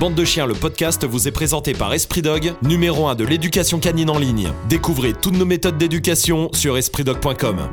[0.00, 3.78] Bande de chiens, le podcast vous est présenté par Esprit Dog, numéro 1 de l'éducation
[3.80, 4.50] canine en ligne.
[4.66, 7.68] Découvrez toutes nos méthodes d'éducation sur espritdog.com.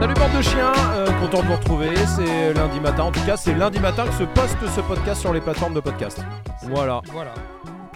[0.00, 3.36] Salut bande de chiens, euh, content de vous retrouver, c'est lundi matin, en tout cas
[3.36, 6.20] c'est lundi matin que se poste ce podcast sur les plateformes de podcast.
[6.68, 7.34] Voilà, Voilà.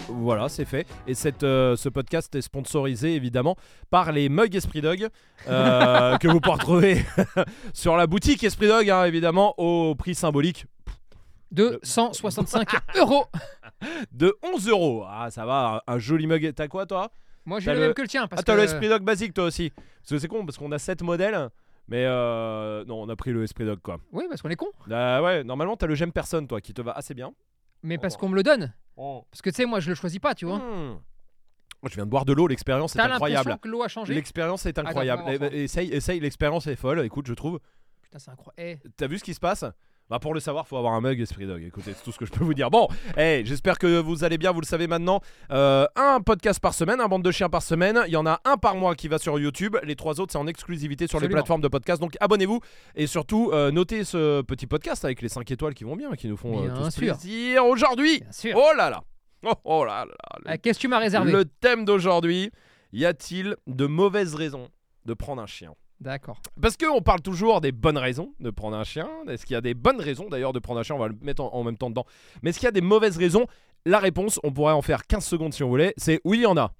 [0.08, 0.88] voilà, c'est fait.
[1.06, 3.54] Et cette, euh, ce podcast est sponsorisé évidemment
[3.90, 5.06] par les mugs Esprit Dog,
[5.48, 7.04] euh, que vous pouvez retrouver
[7.72, 10.66] sur la boutique Esprit Dog, hein, évidemment, au prix symbolique
[11.50, 13.24] De 165 euros.
[14.12, 15.04] de 11 euros.
[15.08, 16.52] Ah ça va, un, joli mug.
[16.54, 17.10] T'as quoi toi?
[17.44, 18.26] Moi, j'ai le même que le tien.
[18.26, 18.58] Parce Ah t'as que...
[18.58, 21.48] le Esprit Dog basique toi aussi Parce que c'est con, parce qu'on a 7 modèles,
[21.86, 23.98] mais euh, non on a pris le Esprit Dog quoi.
[24.12, 24.66] Oui, parce qu'on est con.
[24.90, 27.32] Ah ouais, normalement t'as le j'aime personne toi qui te va assez bien.
[27.82, 28.18] Mais parce Oh.
[28.18, 28.72] qu'on me le donne.
[28.96, 30.58] Parce que tu sais, moi, je le choisis pas, tu vois.
[30.58, 30.98] Hmm.
[31.82, 33.58] Moi, je viens de boire de l'eau, l'expérience est incroyable.
[33.60, 35.22] que l'eau a changé L'expérience est incroyable.
[35.26, 37.60] On va Eh, essaye, essaye, l'expérience est folle, écoute, je trouve.
[38.02, 38.80] Putain, c'est incroyable.
[38.84, 39.64] Eh, T'as vu ce qui se passe?
[40.08, 41.62] Bah pour le savoir, faut avoir un mug Esprit Dog.
[41.64, 42.70] Écoutez, c'est tout ce que je peux vous dire.
[42.70, 44.52] Bon, hey, j'espère que vous allez bien.
[44.52, 45.20] Vous le savez maintenant.
[45.50, 48.00] Euh, un podcast par semaine, un bande de chiens par semaine.
[48.06, 49.76] Il y en a un par mois qui va sur YouTube.
[49.82, 52.00] Les trois autres, c'est en exclusivité sur les plateformes de podcast.
[52.00, 52.60] Donc abonnez-vous
[52.94, 56.28] et surtout euh, notez ce petit podcast avec les 5 étoiles qui vont bien, qui
[56.28, 57.16] nous font euh, tous sûr.
[57.16, 58.22] plaisir aujourd'hui.
[58.54, 59.02] Oh là là.
[59.44, 60.14] Oh, oh là là.
[60.38, 61.32] le Ah, Qu'est-ce que tu m'as réservé?
[61.32, 62.50] Le thème d'aujourd'hui,
[62.92, 64.68] y a-t-il de mauvaises raisons
[65.04, 65.72] de prendre un chien?
[66.00, 66.40] D'accord.
[66.60, 69.08] Parce qu'on parle toujours des bonnes raisons de prendre un chien.
[69.28, 70.94] Est-ce qu'il y a des bonnes raisons d'ailleurs de prendre un chien?
[70.94, 72.04] On va le mettre en, en même temps dedans.
[72.42, 73.46] Mais est-ce qu'il y a des mauvaises raisons?
[73.86, 76.46] La réponse, on pourrait en faire 15 secondes si on voulait, c'est oui, il y
[76.46, 76.72] en a.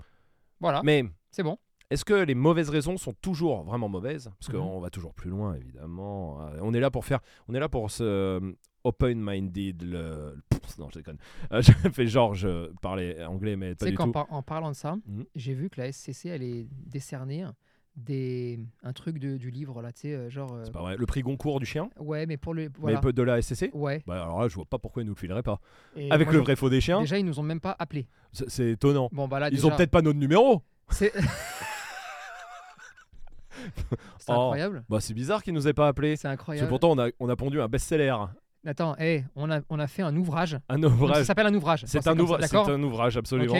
[0.60, 1.56] Voilà, Mais c'est bon.
[1.90, 4.30] est-ce que les mauvaises raisons sont toujours vraiment mauvaises?
[4.40, 4.60] Parce Mhm.
[4.60, 6.40] qu'on va toujours plus loin, évidemment.
[6.42, 8.40] Euh, On est là pour faire, on est là pour se euh,
[8.84, 9.82] open-minded.
[9.82, 10.36] Le...
[10.50, 11.18] Pff, non, je déconne.
[11.52, 14.12] Euh, je fais genre, je parlais anglais, mais pas du qu'en tout.
[14.12, 15.24] par- en parlant de ça, Mhm.
[15.34, 17.44] j'ai vu que la SCC allait décerner
[17.96, 18.58] des...
[18.82, 20.52] un truc de- du livre, là, tu sais, euh, genre.
[20.52, 20.96] euh, C'est pas vrai.
[20.96, 22.70] Le prix Goncourt du chien Ouais, mais pour le.
[22.78, 22.96] Voilà.
[22.96, 24.02] Mais peu de la SCC Ouais.
[24.06, 25.60] Bah alors là, je vois pas pourquoi ils nous le fileraient pas.
[25.96, 28.06] Et Avec moi, le vrai faux des chiens, Déjà, ils nous ont même pas appelés.
[28.32, 29.08] c'est étonnant.
[29.12, 30.62] Bon, bah là, Ils déjà, ont peut-être pas notre numéro.
[30.90, 31.12] C'est
[34.18, 34.32] c'est Oh.
[34.32, 34.84] incroyable.
[34.88, 36.16] Bah c'est bizarre qu'ils nous aient pas appelés.
[36.16, 36.68] C'est Parce que incroyable.
[36.68, 38.14] pourtant on a, on a pondu un best-seller,
[38.66, 40.58] Attends, hey, on, a, on a fait un ouvrage.
[40.68, 41.24] un Donc, Ça ouvrage.
[41.24, 41.84] s'appelle un ouvrage.
[41.86, 43.54] C'est un, comme ouvra- ça, c'est D'accord un ouvrage, absolument.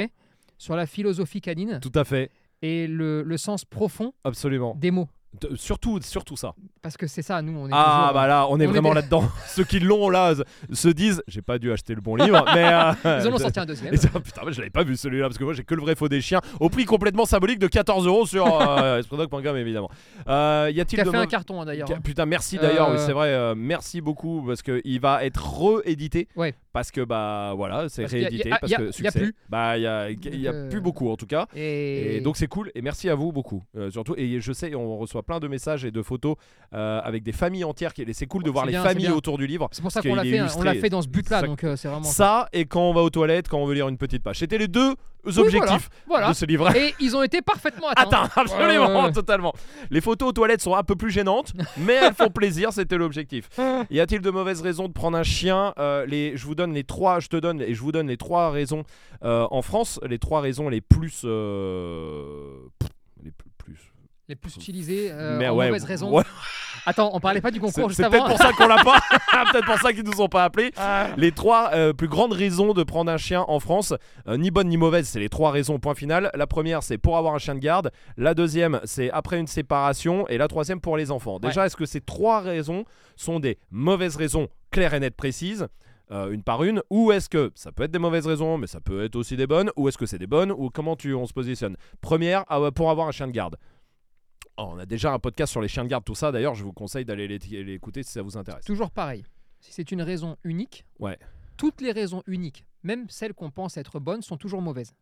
[0.58, 2.30] Sur la philosophie canine Tout à fait,
[2.62, 4.74] et le, le sens profond absolument.
[4.76, 5.08] des mots.
[5.56, 6.54] Surtout, surtout ça.
[6.82, 8.92] Parce que c'est ça, nous, on est Ah toujours, bah là, on est on vraiment
[8.92, 9.24] là-dedans.
[9.48, 12.64] Ceux qui l'ont là se- se disent, j'ai pas dû acheter le bon livre, mais
[12.72, 13.96] euh, Ils en ont sorti un deuxième.
[13.96, 16.08] Ça, putain, je l'avais pas vu celui-là parce que moi j'ai que le vrai faux
[16.08, 19.02] des chiens au prix complètement symbolique de 14 euros sur euh,
[19.56, 19.90] évidemment.
[20.28, 21.90] Euh, y a-t-il de fait un carton, hein, d'ailleurs.
[21.90, 22.00] Hein.
[22.02, 25.58] Putain, merci d'ailleurs, Euh, oui, c'est vrai, euh, merci beaucoup parce que il va être
[25.60, 26.28] réédité.
[26.36, 26.54] Ouais.
[26.72, 28.92] Parce que bah voilà, c'est qu'il réédité y a- parce y a- que y a
[28.92, 29.18] succès.
[29.18, 29.34] plus.
[29.48, 31.46] Bah il y a, y plus beaucoup en tout cas.
[31.56, 34.98] Et, Et donc c'est cool et merci à vous beaucoup surtout et je sais on
[34.98, 36.36] reçoit plein de messages et de photos
[36.72, 39.68] euh, avec des familles entières qui c'est cool de voir les familles autour du livre
[39.72, 40.40] c'est pour ça qu'on l'a fait.
[40.56, 42.04] On l'a fait dans ce but-là, Ça- donc euh, c'est vraiment.
[42.04, 42.12] ça.
[42.12, 44.58] ça et quand on va aux toilettes quand on veut lire une petite page c'était
[44.58, 44.94] les deux
[45.38, 46.28] objectifs Voilà.
[46.28, 48.22] de ce livre Et ils ont été parfaitement atteints.
[48.26, 49.12] Attends, absolument, Ouais, ouais, ouais.
[49.12, 49.52] totalement.
[49.90, 53.48] Les photos aux toilettes sont un peu plus gênantes, mais elles font plaisir, c'était l'objectif.
[53.90, 56.84] Y a-t-il de mauvaises raisons de prendre un chien Euh, les, Je vous donne les
[56.84, 58.84] trois, je te donne et je vous donne les trois raisons
[59.22, 61.24] en France, les trois raisons les plus.
[64.28, 66.12] Les plus utilisés euh, mais en ouais, mauvaise raison.
[66.12, 66.24] ouais,
[66.84, 69.00] Attends, on parlait pas du concours juste c'est peut-être pour ça qu'on l'a pas,
[69.52, 70.72] peut-être pour ça qu'ils nous ont pas appelés.
[70.76, 71.08] Ah.
[71.16, 73.94] Les trois euh, plus grandes raisons de prendre un chien en France,
[74.28, 76.30] euh, ni bonne ni mauvaise, c'est les trois raisons, point final.
[76.34, 77.90] La première, c'est pour avoir un chien de garde.
[78.16, 80.26] La deuxième, c'est après une séparation.
[80.28, 81.38] Et la troisième, pour les enfants.
[81.38, 82.84] Déjà, est-ce que ces trois raisons
[83.16, 85.68] sont des mauvaises raisons claires et nettes, précises
[86.12, 88.80] euh, une par une, ou est-ce que ça peut être des mauvaises raisons, mais ça
[88.80, 91.26] peut être aussi des bonnes, ou est-ce que c'est des bonnes, ou comment tu, on
[91.26, 91.76] se positionne?
[92.00, 93.56] Première, ah pour avoir un chien de garde.
[94.58, 96.32] Oh, on a déjà un podcast sur les chiens de garde, tout ça.
[96.32, 98.64] D'ailleurs, je vous conseille d'aller l'é- l'écouter si ça vous intéresse.
[98.64, 99.24] Toujours pareil.
[99.60, 101.18] Si c'est une raison unique, Ouais.
[101.56, 104.94] toutes les raisons uniques, même celles qu'on pense être bonnes, sont toujours mauvaises.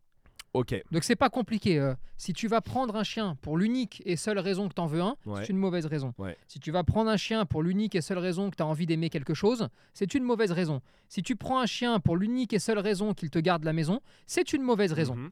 [0.54, 0.80] Ok.
[0.92, 1.78] Donc c'est pas compliqué.
[1.80, 4.86] euh, si tu vas prendre un chien pour l'unique et seule raison que tu en
[4.86, 5.40] veux un, Ouais.
[5.42, 6.14] c'est une mauvaise raison.
[6.18, 6.36] Ouais.
[6.46, 8.86] Si tu vas prendre un chien pour l'unique et seule raison que tu as envie
[8.86, 10.80] d'aimer quelque chose, c'est une mauvaise raison.
[11.08, 14.00] Si tu prends un chien pour l'unique et seule raison qu'il te garde la maison,
[14.28, 15.16] c'est une mauvaise raison.
[15.16, 15.30] Mhm.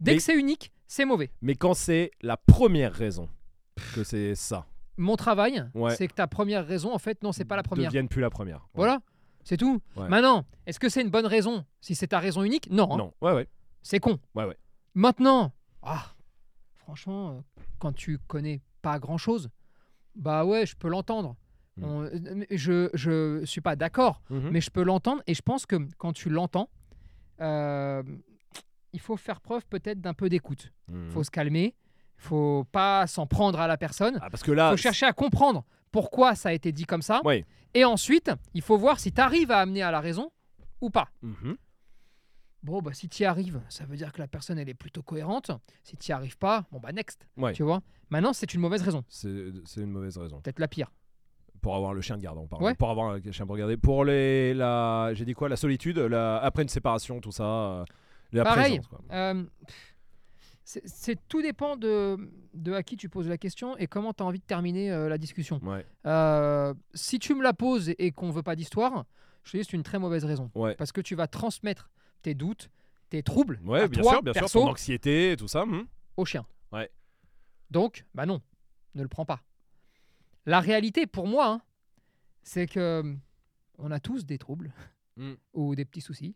[0.00, 1.30] Dès Mais- que c'est unique, c'est mauvais.
[1.40, 3.28] Mais quand c'est la première raison
[3.94, 4.66] que c'est ça,
[4.96, 5.94] Mon travail, Ouais.
[5.96, 7.88] c'est que ta première raison, en fait, non, c'est pas la première.
[7.88, 8.58] devienne plus la première.
[8.58, 8.68] Ouais.
[8.74, 9.00] Voilà,
[9.44, 9.80] c'est tout.
[9.96, 10.08] Ouais.
[10.08, 12.68] Maintenant, est-ce que c'est une bonne raison si c'est ta raison unique?
[12.70, 12.96] Non, hein.
[12.98, 13.14] Non.
[13.22, 13.48] Ouais, ouais.
[13.82, 14.18] c'est con.
[14.34, 14.56] Ouais, ouais.
[14.94, 16.12] Maintenant, ah,
[16.76, 17.40] franchement, euh,
[17.78, 19.48] quand tu connais pas grand-chose,
[20.14, 21.36] bah ouais, je peux l'entendre.
[21.76, 21.84] Mm.
[21.84, 24.50] On- euh, je je suis pas d'accord, Mhm.
[24.50, 26.68] mais je peux l'entendre et je pense que quand tu l'entends,
[27.40, 28.02] euh,
[28.92, 30.72] il faut faire preuve peut-être d'un peu d'écoute.
[30.92, 31.74] Il faut se calmer,
[32.20, 34.18] faut pas s'en prendre à la personne.
[34.22, 34.68] Ah, parce que là.
[34.68, 37.20] Il faut chercher à comprendre pourquoi ça a été dit comme ça.
[37.74, 40.30] Et ensuite, il faut voir si tu arrives à amener à la raison
[40.80, 41.08] ou pas.
[41.22, 41.56] Mhm.
[42.62, 45.02] Bon, bah, si tu y arrives, ça veut dire que la personne, elle est plutôt
[45.02, 45.50] cohérente.
[45.82, 47.26] Si tu y arrives pas, bon, bah, next.
[47.38, 47.54] Ouais.
[47.54, 47.80] Tu vois?
[48.10, 49.02] Maintenant, c'est une mauvaise raison.
[49.08, 49.30] C'est
[49.78, 50.40] une mauvaise raison.
[50.42, 50.92] Peut-être la pire.
[51.62, 52.62] Pour avoir le chien de garde, on parle.
[52.62, 52.74] Ouais.
[52.74, 53.76] Pour avoir un chien pour garder.
[53.78, 55.48] Pour les, la, j'ai dit quoi?
[55.48, 57.44] La solitude, la, après une séparation, tout ça.
[57.44, 57.84] euh,
[58.32, 58.78] la Pareil.
[58.80, 59.00] présence, quoi.
[59.12, 59.44] Euh,
[60.84, 62.16] c'est- tout dépend de,
[62.54, 65.08] de à qui tu poses la question et comment tu as envie de terminer euh,
[65.08, 65.58] la discussion.
[65.62, 65.84] Ouais.
[66.06, 69.04] Euh, si tu me la poses et, et qu'on veut pas d'histoire,
[69.44, 70.50] je te dis c'est une très mauvaise raison.
[70.54, 70.74] Ouais.
[70.76, 71.90] Parce que tu vas transmettre
[72.22, 72.70] tes doutes,
[73.08, 74.60] tes troubles Ouais, à bien toi, sûr, bien perso, sûr.
[74.62, 75.64] Ton anxiété, tout ça.
[75.66, 75.86] mhm.
[76.16, 76.44] au chien.
[76.72, 76.90] Ouais.
[77.70, 78.40] Donc, bah non,
[78.94, 79.40] ne le prends pas.
[80.46, 81.62] La réalité pour moi, hein,
[82.42, 83.20] c'est que hum,
[83.78, 84.72] on a tous des troubles
[85.16, 85.32] Mm.
[85.54, 86.34] ou des petits soucis.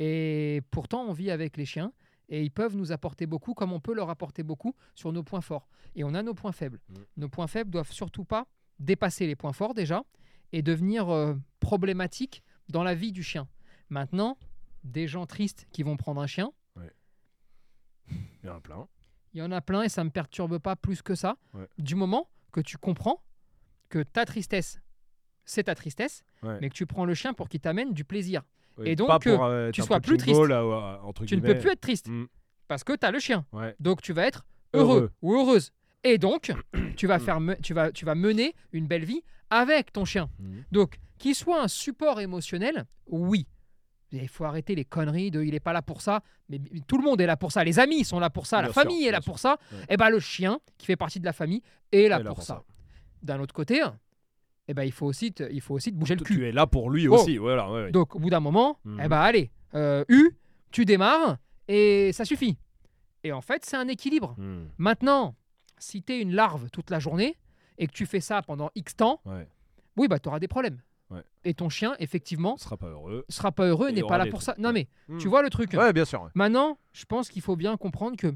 [0.00, 1.92] Et pourtant, on vit avec les chiens
[2.28, 5.40] et ils peuvent nous apporter beaucoup comme on peut leur apporter beaucoup sur nos points
[5.40, 5.68] forts.
[5.94, 6.80] Et on a nos points faibles.
[6.88, 6.94] Mm.
[7.18, 8.46] Nos points faibles doivent surtout pas
[8.78, 10.04] dépasser les points forts déjà
[10.52, 13.48] et devenir euh, problématiques dans la vie du chien.
[13.90, 14.38] Maintenant,
[14.84, 16.52] des gens tristes qui vont prendre un chien,
[18.10, 18.88] Il y en a plein.
[19.34, 21.36] il y en a plein et ça me perturbe pas plus que ça.
[21.54, 21.68] Ouais.
[21.78, 23.22] Du moment que tu comprends
[23.88, 24.80] que ta tristesse,
[25.44, 26.58] c'est ta tristesse, Ouais.
[26.60, 28.42] mais que tu prends le chien pour qu'il t'amène du plaisir.
[28.78, 30.38] Oui, Et donc, pour, euh, être tu sois plus triste.
[30.38, 32.26] euh, entre Tu ne peux plus être triste Mm.
[32.68, 33.44] parce que tu as le chien.
[33.52, 33.74] Ouais.
[33.80, 34.44] Donc tu vas être
[34.74, 35.10] heureux, Heureux.
[35.22, 35.70] ou heureuse.
[36.04, 36.52] Et donc,
[36.96, 37.20] tu vas, Mm.
[37.20, 40.28] faire tu, vas, tu vas mener une belle vie avec ton chien.
[40.38, 40.64] Mhm.
[40.70, 43.46] Donc, qu'il soit un support émotionnel, oui.
[44.12, 46.22] Il faut arrêter les conneries de il n'est pas là pour ça.
[46.48, 47.62] Mais tout le monde est là pour ça.
[47.64, 48.58] Les amis sont là pour ça.
[48.58, 49.32] la Bien sûr, famille est là bien sûr.
[49.32, 49.58] pour ça.
[49.72, 49.78] Ouais.
[49.90, 51.60] Et ben le chien, qui fait partie de la famille,
[51.92, 52.54] est là pour, pour ça.
[52.54, 52.64] ça.
[53.22, 53.82] D'un autre côté,
[54.68, 56.44] eh ben, il, faut aussi te, il faut aussi te bouger le Tu cul.
[56.46, 57.14] es là pour lui Oh.
[57.14, 57.38] aussi.
[57.38, 57.90] Voilà, ouais, ouais.
[57.90, 60.30] Donc, au bout d'un moment, eh ben, allez, euh, U,
[60.70, 61.38] tu démarres
[61.68, 62.58] et ça suffit.
[63.24, 64.34] Et en fait, c'est un équilibre.
[64.38, 64.68] Mhm.
[64.78, 65.34] Maintenant,
[65.78, 67.36] si tu es une larve toute la journée
[67.78, 69.48] et que tu fais ça pendant X temps, Ouais.
[69.96, 70.80] oui, bah, tu auras des problèmes.
[71.10, 71.22] Ouais.
[71.44, 73.24] Et ton chien, effectivement, sera pas heureux.
[73.30, 74.60] sera pas heureux, n'est pas là pour trucs, ça.
[74.60, 75.18] Non, mais Mhm.
[75.18, 75.72] tu vois le truc.
[75.72, 76.22] Ouais, bien sûr.
[76.22, 76.30] ouais.
[76.34, 78.34] Maintenant, je pense qu'il faut bien comprendre que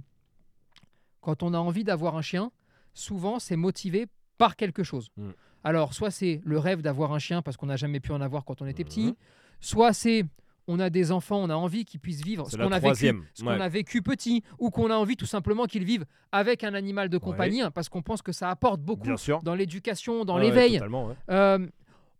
[1.20, 2.50] quand on a envie d'avoir un chien,
[2.94, 4.06] souvent c'est motivé
[4.38, 5.10] par quelque chose.
[5.16, 5.30] Mm.
[5.64, 8.44] Alors, soit c'est le rêve d'avoir un chien parce qu'on n'a jamais pu en avoir
[8.44, 8.88] quand on était Mhm.
[8.88, 9.16] petit,
[9.60, 10.24] soit c'est
[10.68, 13.44] on a des enfants, on a envie qu'ils puissent vivre ce qu'on a vécu, ce
[13.44, 17.18] a vécu petit, ou qu'on a envie tout simplement qu'ils vivent avec un animal de
[17.18, 19.08] compagnie, hein, parce qu'on pense que ça apporte beaucoup
[19.42, 20.80] dans l'éducation, dans Ouais, l'éveil.
[21.30, 21.66] Euh,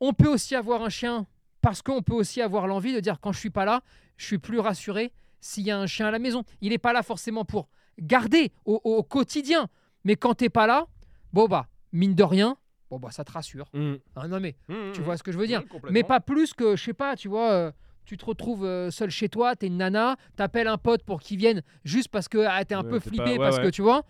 [0.00, 1.26] on peut aussi avoir un chien
[1.60, 3.82] parce qu'on peut aussi avoir l'envie de dire quand je suis pas là,
[4.16, 6.42] je suis plus rassuré s'il y a un chien à la maison.
[6.60, 7.68] Il n'est pas là forcément pour
[8.00, 9.68] garder au, au quotidien,
[10.02, 10.88] mais quand t'es pas là,
[11.32, 12.56] bon bah mine de rien,
[12.92, 13.66] bon bah ça te rassure.
[13.72, 13.98] Mhm.
[14.16, 14.92] Hein, non mais Mhm.
[14.92, 15.62] tu vois ce que je veux dire.
[15.90, 17.50] Mais pas plus que je sais pas, tu vois.
[17.50, 17.72] euh,
[18.04, 21.38] tu te retrouves euh, seul chez toi, t'es une nana, t'appelles un pote pour qu'il
[21.38, 23.80] vienne juste parce que ah, t'es un Ouais, peu flippé pas- ouais, parce que tu
[23.80, 24.02] vois,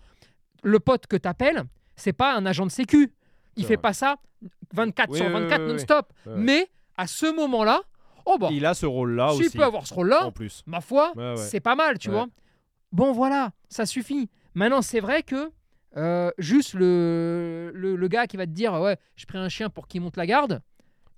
[0.65, 1.63] le pote que t'appelles,
[1.95, 3.13] c'est pas un agent de sécu.
[3.57, 3.83] Il fait vrai.
[3.83, 4.17] pas ça
[4.75, 5.73] 24 Oui, sur oui, 24 oui, oui.
[5.75, 6.13] non-stop.
[6.37, 7.83] Mais à ce moment-là,
[8.25, 9.57] oh bah, Il a ce rôle-là aussi.
[9.57, 10.63] peut avoir ce rôle-là, En plus.
[10.67, 12.27] ma foi, c'est pas mal, tu vois.
[12.93, 14.29] Bon, voilà, ça suffit.
[14.55, 15.51] Maintenant, c'est vrai que
[15.97, 19.89] euh, juste le, le, gars qui va te dire Ouais, j'ai pris un chien pour
[19.89, 20.63] qu'il monte la garde,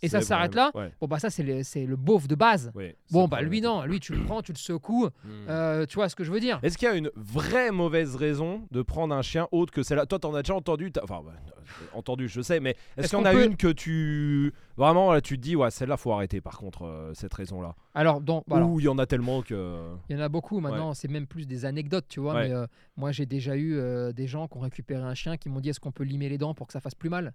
[0.04, 0.70] et ça s'arrête là.
[0.74, 0.92] Ouais.
[1.00, 2.70] bon, bah, ça, c'est le, le beauf de base.
[2.74, 5.30] ouais, Bon, bah, lui, non, lui, tu le prends, tu le secoues, Mhm.
[5.48, 6.58] euh, tu vois ce que je veux dire?
[6.62, 10.06] Est-ce qu'il y a une vraie mauvaise raison de prendre un chien autre que celle-là?
[10.06, 11.32] Toi, t'en as déjà entendu Enfin, bah,
[11.80, 13.68] euh, entendu, je sais, mais est-ce Est-ce qu'il y en qu'on a peut- une que
[13.72, 14.52] tu.
[14.76, 17.74] Vraiment, là, tu te dis, ouais, celle-là, faut arrêter, par contre, euh, cette raison-là?
[17.94, 19.94] Alors, dans, voilà, Ou il y en a tellement que.
[20.08, 22.34] il y en a beaucoup maintenant, c'est même plus des anecdotes, tu vois.
[22.34, 23.78] Mais euh, moi, j'ai déjà eu
[24.14, 26.38] des gens qui ont récupéré un chien qui m'ont dit Est-ce qu'on peut limer les
[26.38, 27.32] dents pour que ça fasse plus mal?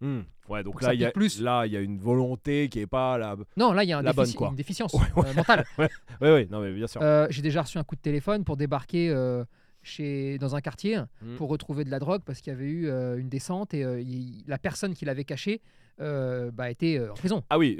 [0.00, 0.20] Hmm.
[0.48, 1.40] Ouais, donc là, il y a, plus.
[1.40, 3.36] là, il y a une volonté qui est pas là.
[3.56, 4.48] Non, là, il y a un La bonne, défici- quoi.
[4.48, 5.28] une déficience Ouais, ouais.
[5.28, 5.64] euh, mentale.
[5.78, 5.88] Ouais,
[6.32, 7.00] ouais, non, mais bien sûr.
[7.02, 9.44] Euh, j'ai déjà reçu un coup de téléphone pour débarquer euh,
[9.82, 11.34] chez, dans un quartier Mm.
[11.36, 14.44] pour retrouver de la drogue parce qu'il y avait eu euh, une descente et il-
[14.46, 15.60] la personne qui l'avait caché
[16.00, 17.42] euh, bah, était en prison.
[17.50, 17.78] Ah oui,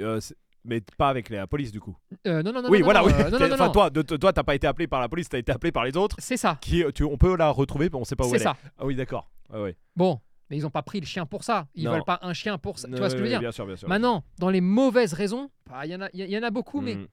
[0.65, 1.95] mais pas avec la police, du coup.
[2.27, 2.69] Euh, non, non, non.
[2.69, 3.13] oui, non, voilà, non, oui.
[3.13, 3.71] euh, non, non, non, enfin, non.
[3.71, 5.95] toi, de, toi, t'as pas été appelé par la police, t'as été appelé par les
[5.95, 6.17] autres.
[6.19, 6.57] C'est ça.
[6.61, 8.57] Qui, tu, on peut la retrouver, mais on sait pas où C'est elle ça.
[8.63, 8.69] est.
[8.77, 9.31] Ah oui, d'accord.
[9.95, 10.19] Bon,
[10.49, 11.67] mais ils n'ont pas pris le chien pour ça.
[11.75, 11.91] Ils Non.
[11.91, 12.87] veulent pas un chien pour ça.
[12.87, 13.87] Tu vois ce que je veux dire Bien sûr, bien sûr.
[13.89, 16.81] Maintenant, dans les mauvaises raisons, bah, il y, en a- il y, en a beaucoup,
[16.81, 17.07] mais Hmm.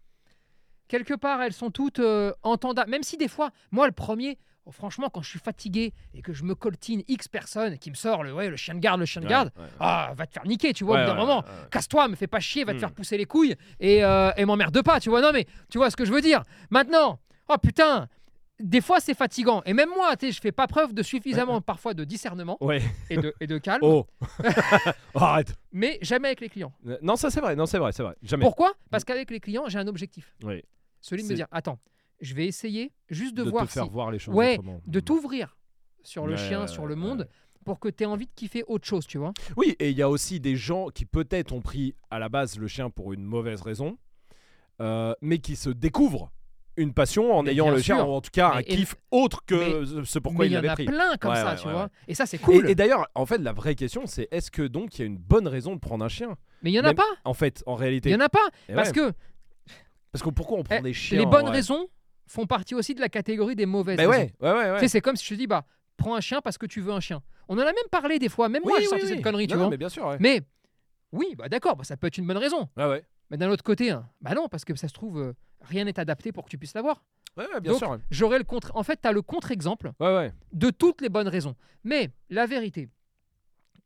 [0.89, 2.91] quelque part, elles sont toutes euh, entendables.
[2.91, 6.33] Même si des fois, moi, le premier, oh, franchement, quand je suis fatigué et que
[6.33, 9.07] je me coltine X personnes qui me sort le, ouais, le chien de garde, le
[9.07, 11.15] chien de Ouais, garde, ouais, ah, va te faire niquer, tu vois, au bout d'un
[11.15, 11.45] moment.
[11.71, 12.81] Casse-toi, me fais pas chier, va te Hmm.
[12.81, 15.21] faire pousser les couilles et, euh, et m'emmerde pas, tu vois.
[15.21, 16.43] Non, mais tu vois ce que je veux dire.
[16.71, 18.09] Maintenant, oh putain,
[18.61, 19.63] des fois c'est fatigant.
[19.67, 22.81] Et même moi, je fais pas preuve de suffisamment parfois de discernement Ouais.
[23.11, 24.07] et de, et de calme, Oh.
[25.15, 25.55] Oh, Arrête.
[25.73, 26.73] mais jamais avec les clients.
[26.87, 27.57] Euh, Non, ça c'est vrai.
[27.57, 28.15] Non, c'est vrai, c'est vrai.
[28.23, 28.45] Jamais.
[28.45, 28.73] Pourquoi?
[28.91, 30.35] Parce qu'avec les clients, j'ai un objectif.
[30.45, 30.63] Oui.
[31.01, 31.79] Celui de me dire, attends,
[32.21, 34.81] je vais essayer juste de, de voir te faire si- voir les choses Ouais, autrement.
[34.87, 35.03] de Hmm.
[35.03, 35.57] t'ouvrir
[36.03, 37.29] sur le chien, sur le monde,
[37.65, 39.33] pour que tu aies envie de kiffer autre chose, tu vois.
[39.57, 42.59] Oui, et il y a aussi des gens qui peut-être ont pris à la base
[42.59, 43.99] le chien pour une mauvaise raison.
[44.81, 46.31] euh, mais qui se découvre
[46.77, 49.45] une passion en Mais ayant le chien, ou en tout cas un Mais- kiff autre
[49.47, 50.85] que ce pourquoi mais il il y en l'avait a pris.
[50.85, 51.89] plein comme Ouais, ça, ouais, tu ouais, vois.
[52.09, 52.69] Et ça, c'est cool.
[52.69, 55.17] Et, d'ailleurs, en fait, la vraie question, c'est est-ce que donc il y a une
[55.19, 56.37] bonne raison de prendre un chien?
[56.63, 57.05] Mais il y en a même- pas.
[57.25, 58.11] En fait, en réalité.
[58.11, 58.47] Il y en a pas.
[58.69, 59.13] Et Parce que
[60.13, 61.89] parce que pourquoi on prend eh, des chiens les bonnes raisons
[62.27, 64.31] font partie aussi de la catégorie des mauvaises Bah raisons.
[64.41, 64.89] ouais, ouais, ouais.
[64.89, 65.65] C'est comme si je te dis, bah,
[65.97, 67.23] prends un chien parce que tu veux un chien.
[67.49, 68.49] On en a même parlé des fois.
[68.49, 69.11] Même moi, j'ai oui, sorti oui.
[69.11, 69.69] cette connerie, tu vois.
[69.69, 70.17] mais bien sûr.
[70.21, 70.41] Mais
[71.13, 72.69] oui, bah d'accord, bah, ça peut être une bonne raison.
[73.31, 75.33] Mais d'un autre côté, hein, bah non, parce que ça se trouve, euh,
[75.67, 77.03] rien n'est adapté pour que tu puisses l'avoir.
[77.37, 77.99] Ouais, ouais, bien Donc, sûr.
[78.11, 78.73] J'aurais le contre.
[78.75, 81.55] En fait, tu as le contre-exemple Ouais, de toutes les bonnes raisons.
[81.85, 82.89] Mais la vérité,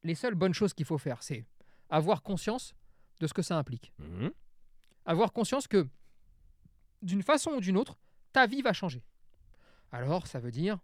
[0.04, 1.44] les seules bonnes choses qu'il faut faire, c'est
[1.88, 2.75] avoir conscience
[3.18, 3.92] de ce que ça implique.
[3.99, 4.30] Mhm.
[5.04, 5.88] Avoir conscience que,
[7.02, 7.99] d'une façon ou d'une autre,
[8.32, 9.02] ta vie va changer.
[9.92, 10.78] Alors, ça veut dire,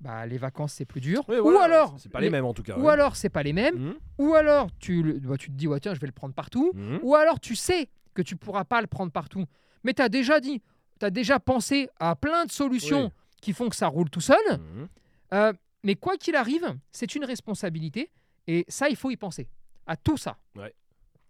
[0.00, 1.24] bah, les vacances, c'est plus dur.
[1.28, 2.76] Ou alors, c'est pas les mêmes en tout cas.
[2.76, 2.92] Ou ouais.
[2.92, 3.76] alors, c'est pas les mêmes.
[3.78, 3.94] Mhm.
[4.18, 6.72] Ou alors, tu, le- bah, tu te dis, ouais, tiens, je vais le prendre partout.
[6.74, 7.00] Mhm.
[7.02, 9.46] Ou alors, tu sais que tu pourras pas le prendre partout.
[9.86, 10.60] Mais tu as déjà dit,
[10.98, 13.10] tu as déjà pensé à plein de solutions Oui.
[13.40, 14.36] qui font que ça roule tout seul.
[14.50, 14.88] Mhm.
[15.32, 15.52] Euh,
[15.84, 18.10] mais quoi qu'il arrive, c'est une responsabilité.
[18.48, 19.48] Et ça, il faut y penser.
[19.86, 20.36] À tout ça.
[20.56, 20.74] Ouais.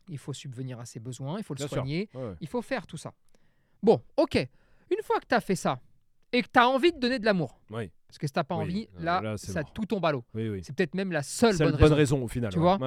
[0.08, 2.34] Il faut subvenir à ses besoins, il faut le Bien soigner, Ouais, ouais.
[2.40, 3.12] il faut faire tout ça.
[3.82, 4.36] Bon, ok.
[4.36, 5.78] Une fois que tu as fait ça
[6.32, 8.56] et que tu as envie de donner de l'amour, Oui, parce que si tu pas
[8.56, 9.72] Oui, envie, là, ça mort.
[9.74, 10.24] tout tombe à l'eau.
[10.32, 10.62] oui.
[10.64, 11.94] C'est peut-être même la seule bonne raison.
[11.94, 12.50] raison au final.
[12.52, 12.78] Tu vois.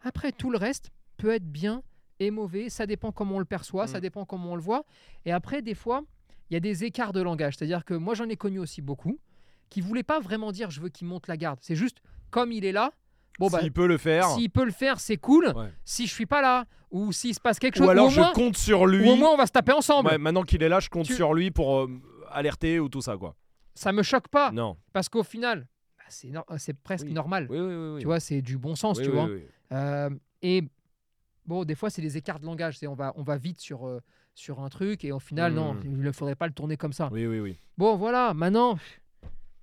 [0.00, 1.82] Après, tout le reste peut être bien
[2.20, 2.68] et mauvais.
[2.70, 4.02] Ça dépend comment on le perçoit, ça Mm.
[4.02, 4.84] dépend comment on le voit.
[5.24, 6.02] Et après, des fois,
[6.50, 7.56] il y a des écarts de langage.
[7.56, 9.18] C'est-à-dire que moi, j'en ai connu aussi beaucoup
[9.70, 11.58] qui voulaient pas vraiment dire je veux qu'il monte la garde.
[11.62, 11.98] C'est juste
[12.30, 12.90] comme il est là.
[13.38, 14.28] Bon, bah, S'il peut le faire.
[14.30, 15.52] s'il peut le faire, c'est cool.
[15.54, 15.70] Ouais.
[15.84, 18.56] Si je suis pas là ou s'il se passe quelque chose, Ou alors je compte
[18.56, 19.06] sur lui.
[19.06, 20.08] ou au moins on va se taper ensemble.
[20.08, 23.02] Ouais, maintenant qu'il est là, je compte Tu- sur lui pour euh, alerter ou tout
[23.02, 23.34] ça quoi.
[23.74, 24.78] Ça me choque pas Non.
[24.94, 25.66] parce qu'au final,
[25.98, 27.12] bah, c'est nor- c'est presque Oui.
[27.12, 27.46] normal.
[27.50, 28.00] Oui, oui.
[28.00, 29.28] Tu vois, c'est du bon sens, tu vois.
[29.72, 30.08] Euh,
[30.40, 30.62] et
[31.46, 32.78] bon, des fois, c'est des écarts de langage.
[32.78, 34.00] c'est On va, on va vite sur, euh,
[34.34, 35.80] sur un truc et au final, non, Mm.
[35.84, 37.08] il ne faudrait pas le tourner comme ça.
[37.12, 37.56] Oui, oui, oui.
[37.78, 38.78] Bon, voilà, maintenant,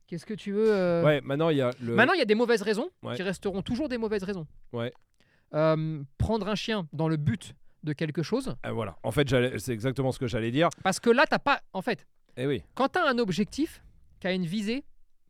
[0.08, 1.96] qu'est-ce que tu veux euh, Ouais, maintenant il y a le.
[1.96, 3.16] Maintenant, il y a des mauvaises raisons Ouais.
[3.16, 4.48] qui resteront toujours des mauvaises raisons.
[4.72, 4.94] Ouais.
[5.54, 8.96] Euh, prendre un chien dans le but de quelque chose, Ah, voilà.
[9.04, 10.70] En fait, c'est exactement ce que j'allais dire.
[10.84, 11.60] parce que là, t'as pas.
[11.74, 12.64] En fait, Eh oui.
[12.76, 13.84] quand tu as un objectif
[14.20, 14.86] qui a une visée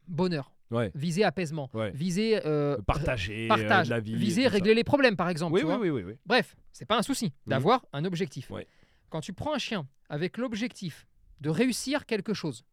[0.07, 0.91] bonheur, Ouais.
[0.95, 1.91] visée apaisement, Ouais.
[1.91, 4.31] visée euh, Partager euh, partage, la vie.
[4.43, 4.49] ça.
[4.49, 5.53] régler les problèmes, par exemple.
[5.53, 5.79] Oui, tu oui, vois.
[5.87, 6.13] oui, oui.
[6.25, 8.51] Bref, c'est pas un souci d'avoir un objectif.
[9.09, 11.07] Quand tu prends un chien avec l'objectif
[11.41, 12.65] de réussir quelque chose,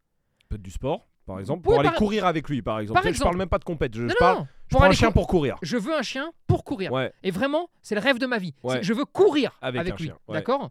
[0.48, 2.94] Peut-être du sport, par exemple, pour aller par- courir avec lui, par exemple.
[2.96, 3.38] Par sais, Je parle exemple.
[3.38, 3.94] même pas de compète.
[3.94, 4.38] Je, non, je non, parle.
[4.38, 5.56] non, Je pour prends un chien pour courir.
[5.62, 6.90] je veux un chien pour courir.
[7.22, 8.54] Et vraiment, c'est le rêve de ma vie.
[8.82, 10.10] Je veux courir Avec lui.
[10.28, 10.70] D'accord?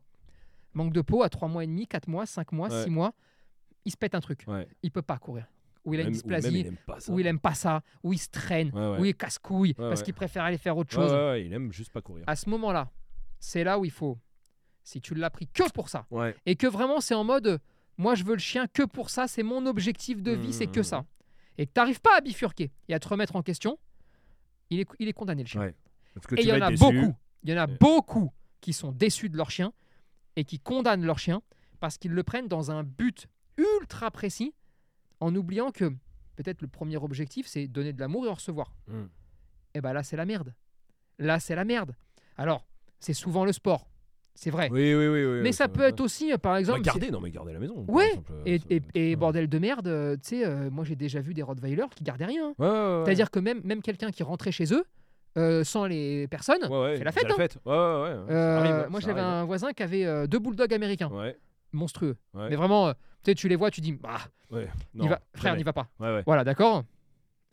[0.74, 2.84] Manque de peau à 3 mois et demi, 4 mois, 5 mois, Ouais.
[2.84, 3.14] 6 mois,
[3.86, 4.44] il se pète un truc.
[4.48, 4.68] Ouais.
[4.84, 5.46] Il peut pas courir.
[5.86, 7.12] Ou il a Même- une dysplasie, il aime pas ça.
[7.12, 9.00] ou il aime pas ça, ou il se traîne, Ouais, ouais.
[9.00, 10.06] ou il casse-couille Ouais, parce ouais.
[10.06, 11.12] qu'il préfère aller faire autre chose.
[11.12, 12.24] ouais, ouais, il aime juste pas courir.
[12.28, 12.92] À ce moment-là,
[13.40, 14.18] c'est là où il faut,
[14.84, 16.36] si tu l'as pris que pour ça, Ouais.
[16.46, 17.60] et que vraiment c'est en mode
[17.98, 20.80] moi je veux le chien que pour ça, c'est mon objectif de vie, c'est que
[20.82, 20.84] Mmh.
[20.84, 21.06] ça.
[21.58, 23.78] Et que tu n'arrives pas à bifurquer et à te remettre en question,
[24.70, 25.62] il est, il est condamné le chien.
[25.62, 25.76] Ouais.
[26.14, 26.80] Parce que et il y en a déçu.
[26.84, 27.78] beaucoup, il y en a Ouais.
[27.80, 28.32] beaucoup
[28.62, 29.74] qui sont déçus de leur chien
[30.36, 31.42] et qui condamnent leur chien
[31.80, 34.54] parce qu'ils le prennent dans un but ultra précis
[35.20, 35.86] en oubliant que
[36.36, 38.74] peut-être le premier objectif c'est donner de l'amour et en recevoir.
[38.88, 39.04] Mm.
[39.76, 40.54] Et ben là c'est la merde.
[41.20, 41.96] Là c'est la merde.
[42.38, 42.66] Alors,
[43.00, 43.90] c'est souvent le sport.
[44.34, 44.70] C'est vrai.
[44.72, 45.26] Oui, oui, oui.
[45.26, 47.60] oui Mais ça peut être aussi, euh, par Bah, exemple, garder, non, mais garder la
[47.60, 47.84] maison.
[47.90, 51.34] Ouais, exemple, euh, et, bordel de merde, euh, tu sais, euh, moi j'ai déjà vu
[51.34, 52.52] des Rottweilers qui gardaient rien.
[52.52, 52.54] hein.
[52.58, 53.02] Ouais, ouais, ouais.
[53.06, 54.86] C'est-à-dire que même, même quelqu'un qui rentrait chez eux,
[55.38, 58.26] euh, sans les personnes, Ouais, ouais, fait la c'est fête, hein.
[58.30, 61.38] Arrive, moi j'avais un voisin qui avait deux bulldogs américains, Ouais,
[61.72, 62.18] monstrueux.
[62.34, 62.50] ouais.
[62.50, 64.20] Mais vraiment, euh, tu tu les vois, tu dis, bah,
[64.52, 64.68] ouais.
[64.94, 65.88] il Non, va, frère, n'y va pas.
[66.00, 66.24] Ouais.
[66.26, 66.84] Voilà, d'accord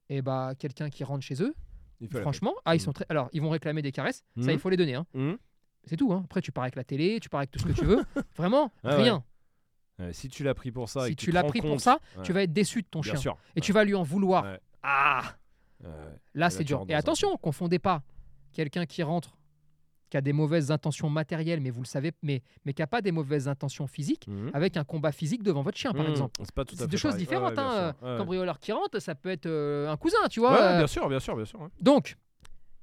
[0.08, 1.54] Et bah, quelqu'un qui rentre chez eux,
[2.20, 2.80] franchement, ah, ils Mm.
[2.80, 3.06] sont très.
[3.08, 4.94] Alors, ils vont réclamer des caresses, ça, il faut les donner.
[4.94, 5.06] hein.
[5.14, 5.36] Mhm.
[5.84, 6.12] C'est tout.
[6.12, 6.22] hein.
[6.24, 8.04] Après, tu pars avec la télé, tu pars avec tout ce que tu veux.
[8.36, 9.24] Vraiment, Ah rien.
[10.12, 11.06] Si tu l'as pris pour ça.
[11.06, 13.12] et Si que tu l'as pris pour ça, tu vas être déçu de ton Bien
[13.12, 13.20] chien.
[13.20, 13.38] sûr.
[13.54, 14.58] Et tu vas lui en vouloir.
[14.82, 15.22] Ah.
[16.34, 16.84] Là, c'est dur.
[16.88, 18.02] Et attention, confondez pas
[18.52, 19.36] quelqu'un qui rentre,
[20.10, 23.02] qui a des mauvaises intentions matérielles, mais vous le savez, mais, mais qui n'a pas
[23.02, 24.50] des mauvaises intentions physiques, Mhm.
[24.54, 26.10] avec un combat physique devant votre chien, par Mhm.
[26.10, 26.40] exemple.
[26.44, 27.24] C'est pas tout à C'est fait deux choses pareil.
[27.26, 27.56] différentes.
[27.56, 27.94] Ouais, ouais, bien hein.
[28.12, 28.18] Ouais.
[28.18, 30.56] Cambrioleur qui rentre, ça peut être euh, un cousin, tu vois.
[30.60, 30.76] Euh.
[30.78, 31.68] bien sûr, bien sûr, bien sûr.
[31.80, 32.16] Donc,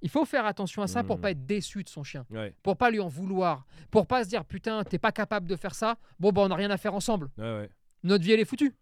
[0.01, 1.21] il faut faire attention à ça pour Mhm.
[1.21, 2.25] pas être déçu de son chien,
[2.61, 5.75] pour pas lui en vouloir, pour pas se dire putain, t'es pas capable de faire
[5.75, 5.97] ça.
[6.19, 7.29] Bon, bah, on n'a rien à faire ensemble.
[8.03, 8.75] Notre vie, elle est foutue.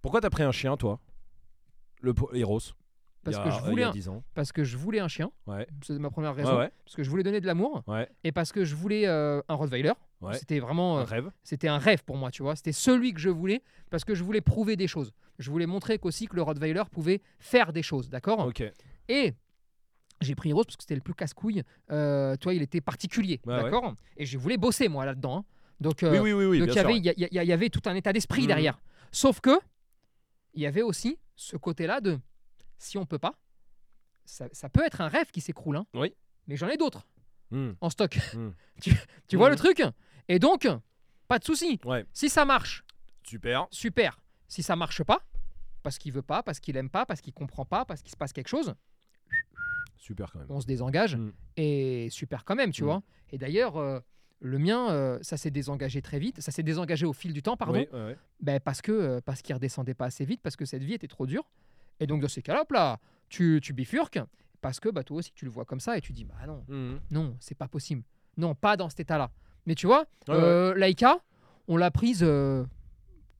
[0.00, 1.00] Pourquoi t'as pris un chien, toi?
[2.02, 2.74] Le Heroes.
[3.24, 4.22] Parce que je voulais un- 10 ans.
[4.34, 5.30] Parce que je voulais un chien.
[5.46, 5.66] Ouais.
[5.82, 6.58] C'est ma première raison.
[6.58, 6.70] ouais.
[6.84, 7.82] Parce que je voulais donner de l'amour.
[7.86, 8.08] Ouais.
[8.22, 9.92] Et parce que je voulais euh, un Rottweiler.
[10.20, 10.34] Ouais.
[10.34, 10.98] C'était vraiment.
[10.98, 11.30] euh, Un rêve.
[11.42, 12.56] C'était un rêve pour moi, tu vois.
[12.56, 15.12] C'était celui que je voulais parce que je voulais prouver des choses.
[15.38, 18.50] Je voulais montrer qu'aussi que le Rottweiler pouvait faire des choses, d'accord?
[19.08, 19.34] Et
[20.20, 21.62] j'ai pris Rose parce que c'était le plus casse-couille.
[21.90, 23.94] Euh, toi, il était particulier, d'accord?
[24.16, 25.38] Et je voulais bosser, moi, là-dedans.
[25.38, 25.44] hein.
[25.80, 26.58] Donc, euh, Oui, oui, oui, oui.
[26.60, 28.46] donc il y avait, il y, avait tout un état d'esprit Mhm.
[28.46, 28.80] derrière.
[29.10, 29.50] Sauf que
[30.54, 32.18] il y avait aussi ce côté-là de
[32.78, 33.34] si on peut pas,
[34.24, 35.76] ça, ça peut être un rêve qui s'écroule.
[35.76, 35.86] hein.
[35.94, 36.14] Oui.
[36.46, 37.06] Mais j'en ai d'autres.
[37.50, 38.18] Hmm, en stock.
[38.34, 38.50] hmm.
[38.82, 38.94] tu
[39.28, 39.52] tu vois Mhm.
[39.52, 39.82] le truc?
[40.28, 40.66] Et donc,
[41.28, 41.78] pas de souci.
[41.84, 42.84] Ouais, Si ça marche,
[43.26, 43.66] super.
[43.70, 44.20] super.
[44.48, 45.20] Si ça marche pas,
[45.82, 48.16] parce qu'il veut pas, parce qu'il aime pas, parce qu'il comprend pas, parce qu'il se
[48.16, 48.74] passe quelque chose,
[49.96, 50.50] Super quand même.
[50.50, 51.16] on se désengage
[51.56, 53.02] et super quand même, tu vois.
[53.30, 54.00] Et d'ailleurs, euh,
[54.40, 56.40] le mien, euh, ça s'est désengagé très vite.
[56.40, 57.78] Ça s'est désengagé au fil du temps, pardon.
[57.78, 58.18] Oui, ouais, ouais.
[58.40, 61.08] Ben, parce que euh, parce qu'il redescendait pas assez vite, parce que cette vie était
[61.08, 61.48] trop dure.
[62.04, 62.98] Et donc dans ces cas-là, là,
[63.30, 64.20] tu, tu bifurques
[64.60, 66.62] parce que bah, toi aussi tu le vois comme ça et tu dis bah non,
[66.68, 67.00] Mhm.
[67.10, 68.02] non, c'est pas possible.
[68.36, 69.30] Non, pas dans cet état-là.
[69.64, 71.20] Mais tu vois, Ouais, euh, Laïka,
[71.66, 72.62] on l'a prise euh,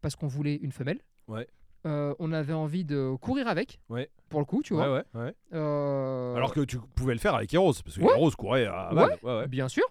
[0.01, 1.01] parce qu'on voulait une femelle.
[1.29, 1.47] Ouais.
[1.85, 3.81] Euh, on avait envie de courir avec.
[3.91, 4.09] Ouais.
[4.31, 4.91] Pour le coup, tu vois.
[4.91, 5.35] Ouais, ouais, ouais.
[5.53, 8.01] Euh, Alors que tu pouvais le faire avec Eros, parce que.
[8.01, 9.19] Eros courait à balle.
[9.23, 9.47] Ouais, ouais.
[9.49, 9.85] Bien sûr.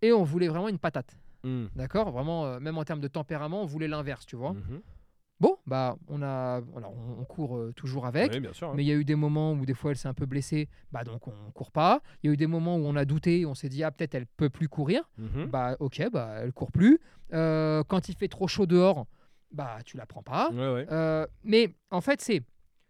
[0.00, 1.16] Et on voulait vraiment une patate.
[1.44, 1.66] Hmm.
[1.76, 4.54] D'accord Vraiment, euh, même en termes de tempérament, on voulait l'inverse, tu vois.
[4.54, 4.80] Mhm.
[5.42, 8.32] Bon, bah, on a, alors, on, court euh, toujours avec.
[8.32, 8.68] Oui, bien sûr.
[8.68, 8.74] hein.
[8.76, 10.68] Mais il y a eu des moments où des fois elle s'est un peu blessée,
[10.92, 12.00] bah donc on court pas.
[12.22, 14.14] Il y a eu des moments où on a douté, on s'est dit ah peut-être
[14.14, 15.46] elle peut plus courir, Mhm.
[15.46, 17.00] bah ok bah elle court plus.
[17.32, 19.06] Euh, quand il fait trop chaud dehors,
[19.50, 20.48] bah tu la prends pas.
[20.52, 20.86] Ouais, ouais.
[20.92, 22.42] Euh, mais en fait c'est,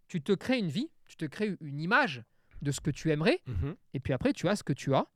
[0.09, 2.23] tu te crées une vie, tu te crées une image
[2.61, 3.77] de ce que tu aimerais, Mhm.
[3.95, 5.07] et puis après tu as ce que tu as,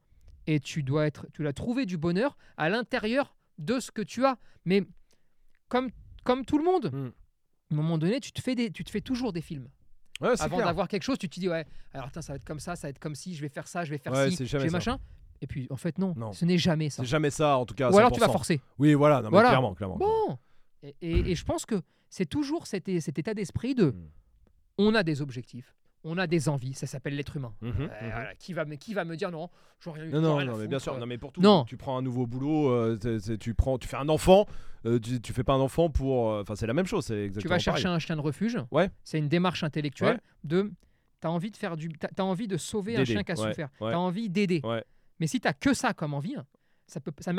[0.47, 4.25] et tu dois être, tu dois trouver du bonheur à l'intérieur de ce que tu
[4.25, 4.39] as.
[4.65, 4.83] Mais
[5.69, 5.91] comme
[6.25, 7.11] comme tout le monde, Mm.
[7.71, 9.69] À un moment donné tu te fais des, tu te fais toujours des films
[10.21, 12.75] Ouais, avant d'avoir quelque chose, tu te dis ouais, alors ça va être comme ça,
[12.75, 14.57] ça va être comme si, je vais faire ça, je vais faire Ouais, ci, je
[14.57, 14.73] vais ça.
[14.73, 14.99] machin.
[15.43, 16.33] Et puis en fait non, Non.
[16.33, 17.03] ce n'est jamais ça.
[17.03, 17.89] C'est jamais ça, en tout cas.
[17.89, 18.33] à Ou alors tu vas 100%.
[18.33, 18.61] forcer.
[18.79, 19.51] Oui, voilà, non, Voilà.
[19.51, 19.99] clairement, clairement.
[19.99, 20.39] Bon.
[20.83, 24.09] Et, et- et je pense que c'est toujours cet, cet état d'esprit de, Mm.
[24.79, 25.75] on a des objectifs,
[26.09, 27.53] on a des envies, ça s'appelle l'être humain.
[27.61, 27.89] Mhm, Euh, mhm.
[28.13, 30.57] voilà, qui va me, qui va me dire non, j'en rien, Non, non, rien non,
[30.57, 30.97] mais bien sûr.
[30.99, 31.41] Non, mais pour tout.
[31.41, 31.65] Non.
[31.65, 32.99] Tu prends un nouveau boulot, euh,
[33.41, 34.47] tu prends, tu fais un enfant.
[34.85, 36.29] euh, tu, tu fais pas un enfant pour.
[36.29, 37.05] Enfin, c'est la même chose.
[37.07, 37.43] C'est exactement.
[37.43, 37.97] Tu vas chercher pareil.
[37.97, 38.59] un chien de refuge.
[38.71, 38.91] Ouais.
[39.05, 40.21] C'est une démarche intellectuelle Ouais.
[40.45, 40.73] de,
[41.21, 43.49] t'as envie de faire du, t'as t'as envie de sauver un chien qui a ouais,
[43.51, 43.69] souffert.
[43.81, 44.63] T'as envie d'aider.
[45.19, 46.45] Mais si t'as que ça comme envie, hein,
[46.87, 47.33] ça peut, ça,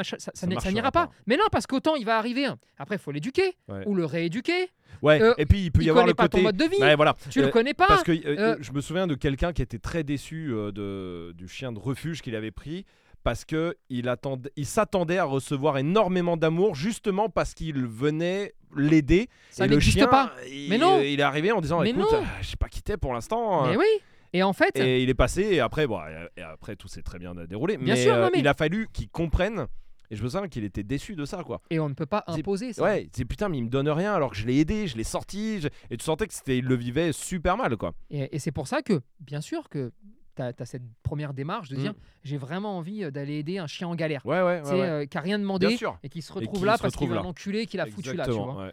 [0.71, 1.07] n'ira pas.
[1.07, 1.11] pas.
[1.25, 2.45] Mais non, parce qu'autant il va arriver.
[2.45, 2.57] hein.
[2.77, 3.83] Après, il faut l'éduquer Ouais.
[3.85, 4.69] ou le rééduquer.
[5.01, 5.21] Ouais.
[5.21, 6.37] Euh, Et puis il peut y il avoir le pas côté.
[6.39, 6.77] ton mode de vie.
[6.81, 7.15] Ouais, voilà.
[7.29, 7.87] Tu Euh, le connais pas.
[7.87, 11.47] Parce que euh, Euh, je me souviens de quelqu'un qui était très déçu de, du
[11.47, 12.85] chien de refuge qu'il avait pris
[13.23, 19.29] parce que il attendait, il s'attendait à recevoir énormément d'amour justement parce qu'il venait l'aider.
[19.49, 20.33] ça et le n'existe chien, pas.
[20.49, 20.99] Il, Mais non.
[21.01, 22.07] Il est arrivé en disant Mais écoute,
[22.41, 23.67] je sais pas qui t'es pour l'instant.
[23.67, 23.85] Mais euh, oui.
[24.33, 25.99] Et en fait, Et il est passé et après, bon,
[26.37, 27.77] et- après tout s'est très bien déroulé.
[27.77, 29.67] Bien mais, sûr, non, euh, mais- il a fallu qu'il comprenne.
[30.09, 31.61] Et je me souviens qu'il était déçu de ça, quoi.
[31.69, 32.81] et on ne peut pas imposer ça.
[32.81, 35.03] Ouais, c'est putain, mais il me donne rien alors que je l'ai aidé, je l'ai
[35.03, 35.59] sorti.
[35.59, 37.93] je- Et tu sentais que c'était, il le vivait super mal, quoi.
[38.09, 39.91] Et, et c'est pour ça que, bien sûr, que
[40.37, 41.95] tu as, cette première démarche de dire Mm.
[42.23, 44.25] j'ai vraiment envie euh, d'aller aider un chien en galère.
[44.25, 44.71] Ouais, ouais, ouais.
[44.71, 47.65] euh, qui a rien demandé et qui se retrouve là parce qu'il veut un enculé
[47.65, 48.71] qui l'a foutu là, tu vois.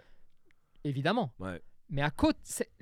[0.84, 1.32] Évidemment.
[1.90, 2.38] Mais à côté,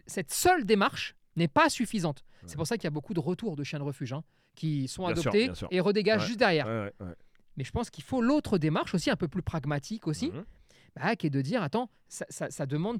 [0.06, 2.24] cette seule démarche n'est pas suffisante.
[2.42, 2.48] Ouais.
[2.48, 4.22] C'est pour ça qu'il y a beaucoup de retours de chiens de refuge hein,
[4.54, 5.68] qui sont Bien adoptés sûr.
[5.70, 6.26] et redégagent Ouais.
[6.26, 6.66] juste derrière.
[6.66, 6.92] Ouais.
[7.56, 10.44] Mais je pense qu'il faut l'autre démarche aussi, un peu plus pragmatique aussi, Mhm.
[10.96, 12.98] bah, qui est de dire attends, ça, ça- ça demande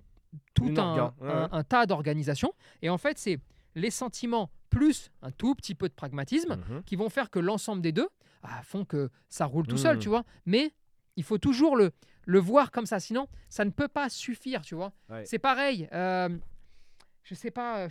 [0.54, 2.54] tout un, tas d'organisation.
[2.80, 3.38] Et en fait, c'est
[3.74, 6.82] les sentiments plus un tout petit peu de pragmatisme Mhm.
[6.84, 8.08] qui vont faire que l'ensemble des deux
[8.42, 10.02] ah, font que ça roule tout seul, Mhm.
[10.02, 10.24] tu vois.
[10.46, 10.72] Mais
[11.16, 11.92] il faut toujours le,
[12.26, 14.92] le voir comme ça, sinon ça ne peut pas suffire, tu vois.
[15.24, 16.28] C'est pareil, euh,
[17.22, 17.88] je sais pas, euh,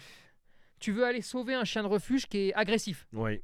[0.82, 3.08] tu veux aller sauver un chien de refuge qui est agressif.
[3.14, 3.42] Ouais.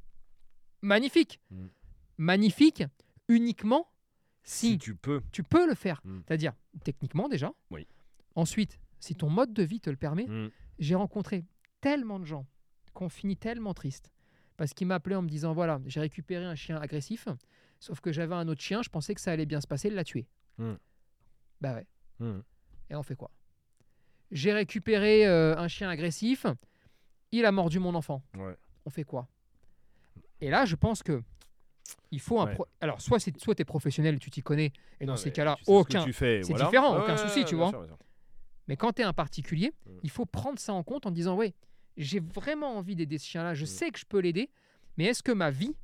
[0.82, 1.40] Magnifique.
[1.50, 1.70] Mhm.
[2.18, 2.84] Magnifique
[3.28, 3.88] uniquement
[4.42, 5.22] Si, si tu peux.
[5.32, 6.00] tu peux le faire.
[6.04, 6.22] Mhm.
[6.26, 6.52] C'est-à-dire,
[6.84, 7.52] techniquement déjà.
[7.70, 7.86] Oui.
[8.34, 10.50] Ensuite, si ton mode de vie te le permet, Mhm.
[10.78, 11.44] j'ai rencontré
[11.80, 12.46] tellement de gens
[12.94, 14.10] qui ont fini tellement triste
[14.56, 17.28] parce qu'ils m'appelaient en me disant voilà, j'ai récupéré un chien agressif,
[17.78, 19.94] sauf que j'avais un autre chien, je pensais que ça allait bien se passer, il
[19.94, 20.26] l'a tué.
[21.60, 21.86] Bah ouais.
[22.90, 23.30] Et on fait quoi?
[24.32, 26.46] J'ai récupéré euh, un chien agressif,
[27.32, 28.22] il a mordu mon enfant.
[28.36, 28.56] Ouais.
[28.86, 29.28] On fait quoi?
[30.40, 31.22] Et là, je pense que
[32.10, 32.54] il faut un Ouais.
[32.54, 35.56] pro- alors soit c'est soit tu es professionnel, tu t'y connais et dans ces cas-là
[35.58, 36.64] tu sais aucun c'est voilà.
[36.66, 37.70] différent, aucun souci, tu vois.
[37.70, 37.98] sûr, bien sûr.
[38.66, 39.90] Mais quand tu es un particulier, Mm.
[40.02, 41.54] il faut prendre ça en compte en disant ouais,
[41.96, 43.66] j'ai vraiment envie d'aider ce chien-là, je Mm.
[43.66, 44.50] sais que je peux l'aider,
[44.96, 45.74] mais est-ce que ma vie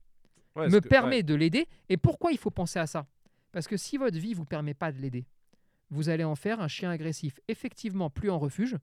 [0.57, 3.07] me que- permet de l'aider Et pourquoi il faut penser à ça?
[3.53, 5.25] Parce que si votre vie vous permet pas de l'aider,
[5.91, 8.77] vous allez en faire un chien agressif, effectivement plus en refuge,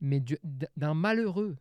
[0.00, 0.38] mais du-
[0.76, 1.56] d'un malheureux,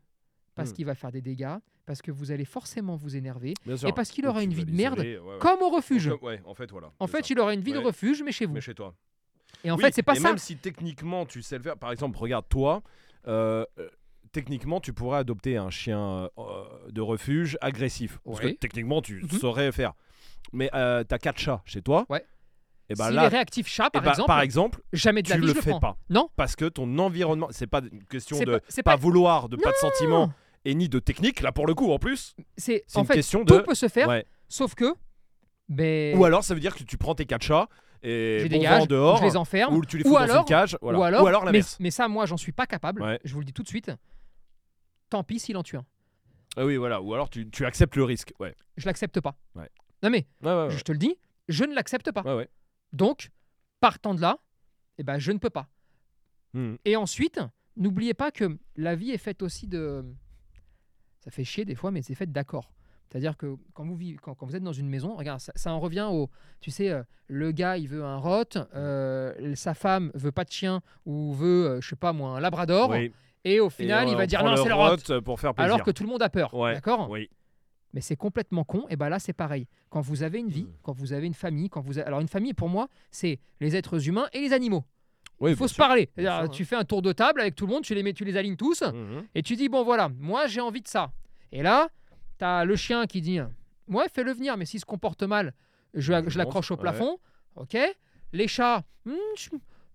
[0.55, 0.73] parce Mm.
[0.73, 3.53] qu'il va faire des dégâts, parce que vous allez forcément vous énerver,
[3.85, 5.39] et parce qu'il aura une vie de merde, l'isoler, ouais, ouais.
[5.39, 6.07] comme au refuge.
[6.07, 6.91] Donc, Ouais, en fait, voilà.
[6.99, 8.53] En fait, il aura une vie de refuge, mais chez vous.
[8.53, 8.95] Mais chez toi.
[9.63, 10.27] Et en Oui, fait, c'est pas et ça.
[10.29, 12.81] Même si techniquement tu sais le faire, par exemple, regarde toi,
[13.27, 13.89] euh, euh,
[14.31, 18.19] techniquement tu pourrais adopter un chien euh, de refuge agressif.
[18.25, 19.39] Parce que techniquement tu Mhm.
[19.39, 19.93] saurais faire.
[20.53, 22.05] Mais euh, t'as quatre chats chez toi.
[22.09, 22.23] Ouais.
[22.89, 25.35] Et bah S'il là, est réactif chat, par bah, exemple, par exemple, jamais de la
[25.35, 25.97] tu vie le je fais pas.
[26.09, 26.29] Non.
[26.35, 29.71] Parce que ton environnement, c'est pas une question de pas- pas, pas- vouloir, de pas
[29.71, 30.31] de sentiments
[30.65, 32.35] et ni de technique, là pour le coup en plus.
[32.57, 34.25] C'est en une fait question tout de- peut se faire, Ouais.
[34.49, 34.93] sauf que
[35.69, 37.67] ben, Ou alors ça veut dire que tu prends tes quatre chats
[38.03, 39.75] et je dégage, vent dehors, je les enferme.
[39.75, 40.99] ou tu les Ou fous dans alors- une cage, voilà.
[40.99, 41.77] Ou alors, mais, l'inverse.
[41.79, 43.01] mais ça, moi, j'en suis pas capable.
[43.01, 43.19] Ouais.
[43.23, 43.91] Je vous le dis tout de suite.
[45.09, 45.85] Tant pis s'il en tue un.
[46.57, 47.01] Ah oui, voilà.
[47.01, 48.33] Ou alors tu, tu acceptes le risque.
[48.39, 48.55] Ouais.
[48.77, 49.35] Je l'accepte pas.
[49.55, 49.69] Ouais.
[50.03, 51.15] Non mais, Ouais, je te le dis,
[51.47, 52.23] je ne l'accepte pas.
[52.93, 53.29] Donc,
[53.79, 54.37] partant de là,
[54.97, 55.67] eh ben, je ne peux pas.
[56.53, 56.77] Mhm.
[56.85, 57.39] Et ensuite,
[57.75, 60.05] n'oubliez pas que la vie est faite aussi de.
[61.25, 62.71] Ça fait chier des fois, mais c'est fait d'accord.
[63.09, 65.71] C'est-à-dire que quand vous, vivez, quand, quand vous êtes dans une maison, regarde, ça, ça
[65.73, 66.29] en revient au.
[66.61, 68.43] Tu sais, euh, le gars, il veut un rot,
[68.75, 72.39] euh, sa femme veut pas de chien ou veut, euh, je sais pas moi, un
[72.39, 72.89] labrador.
[72.89, 73.11] Oui.
[73.43, 75.21] Et au final, il va dire non, c'est le rot.
[75.21, 75.73] pour faire plaisir.
[75.75, 76.53] Alors que tout le monde a peur.
[76.55, 76.73] Ouais.
[76.73, 77.29] D'accord Oui.
[77.93, 78.85] mais c'est complètement con.
[78.89, 79.67] Et ben là, c'est pareil.
[79.89, 80.73] Quand vous avez une vie, Mm.
[80.81, 83.75] quand vous avez une famille, quand vous a- alors une famille pour moi, c'est les
[83.75, 84.83] êtres humains et les animaux.
[85.39, 85.83] Oui, Il faut se sûr.
[85.85, 86.09] parler.
[86.17, 88.23] Sûr, Tu fais un tour de table avec tout le monde, tu les mets, tu
[88.25, 89.25] les alignes tous, Mhm.
[89.35, 91.11] et tu dis bon voilà, moi j'ai envie de ça.
[91.51, 91.89] Et là,
[92.39, 93.39] tu as le chien qui dit
[93.89, 95.53] ouais, fais-le venir, mais s'il se comporte mal,
[95.93, 97.17] je, Je je l'accroche au plafond.
[97.55, 97.77] Ok.
[98.33, 99.49] Les chats, hmm, je-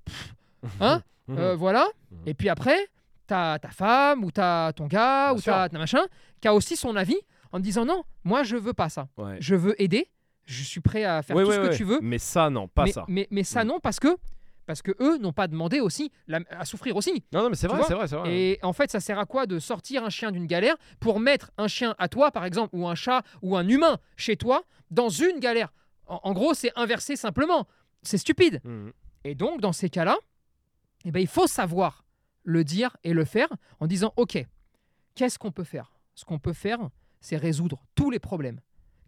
[0.05, 0.35] pff,
[0.81, 1.87] hein, euh, voilà.
[2.11, 2.19] Mhm.
[2.27, 2.79] Et puis après,
[3.27, 6.03] t'as ta femme ou t'as ton gars Bien ou t'as machin
[6.41, 7.19] qui a aussi son avis
[7.53, 9.09] en disant non, moi je veux pas ça.
[9.17, 9.37] Ouais.
[9.41, 10.09] Je veux aider.
[10.47, 12.01] Je suis prêt à faire Ouais, tout ce que tu veux.
[12.03, 13.05] Mais ça, non, pas mais, ça.
[13.09, 13.69] Mais, mais ça Mm.
[13.69, 14.17] non parce que
[14.71, 17.25] parce que eux n'ont pas demandé aussi la- à souffrir aussi.
[17.33, 18.33] Non, non, mais c'est vrai, c'est vrai, c'est vrai.
[18.33, 21.51] Et en fait, ça sert à quoi de sortir un chien d'une galère pour mettre
[21.59, 25.09] un chien à toi, par exemple, ou un chat ou un humain chez toi dans
[25.09, 25.73] une galère?
[26.07, 27.67] En, en gros, c'est inversé simplement.
[28.05, 28.61] C'est stupide.
[28.63, 28.93] Mhm.
[29.25, 30.17] Et donc, dans ces cas-là,
[31.05, 32.05] eh ben, il faut savoir
[32.45, 33.49] le dire et le faire
[33.81, 34.39] en disant Ok,
[35.17, 35.91] qu'est-ce qu'on peut faire?
[36.15, 36.79] Ce qu'on peut faire,
[37.21, 38.61] c'est résoudre tous les problèmes,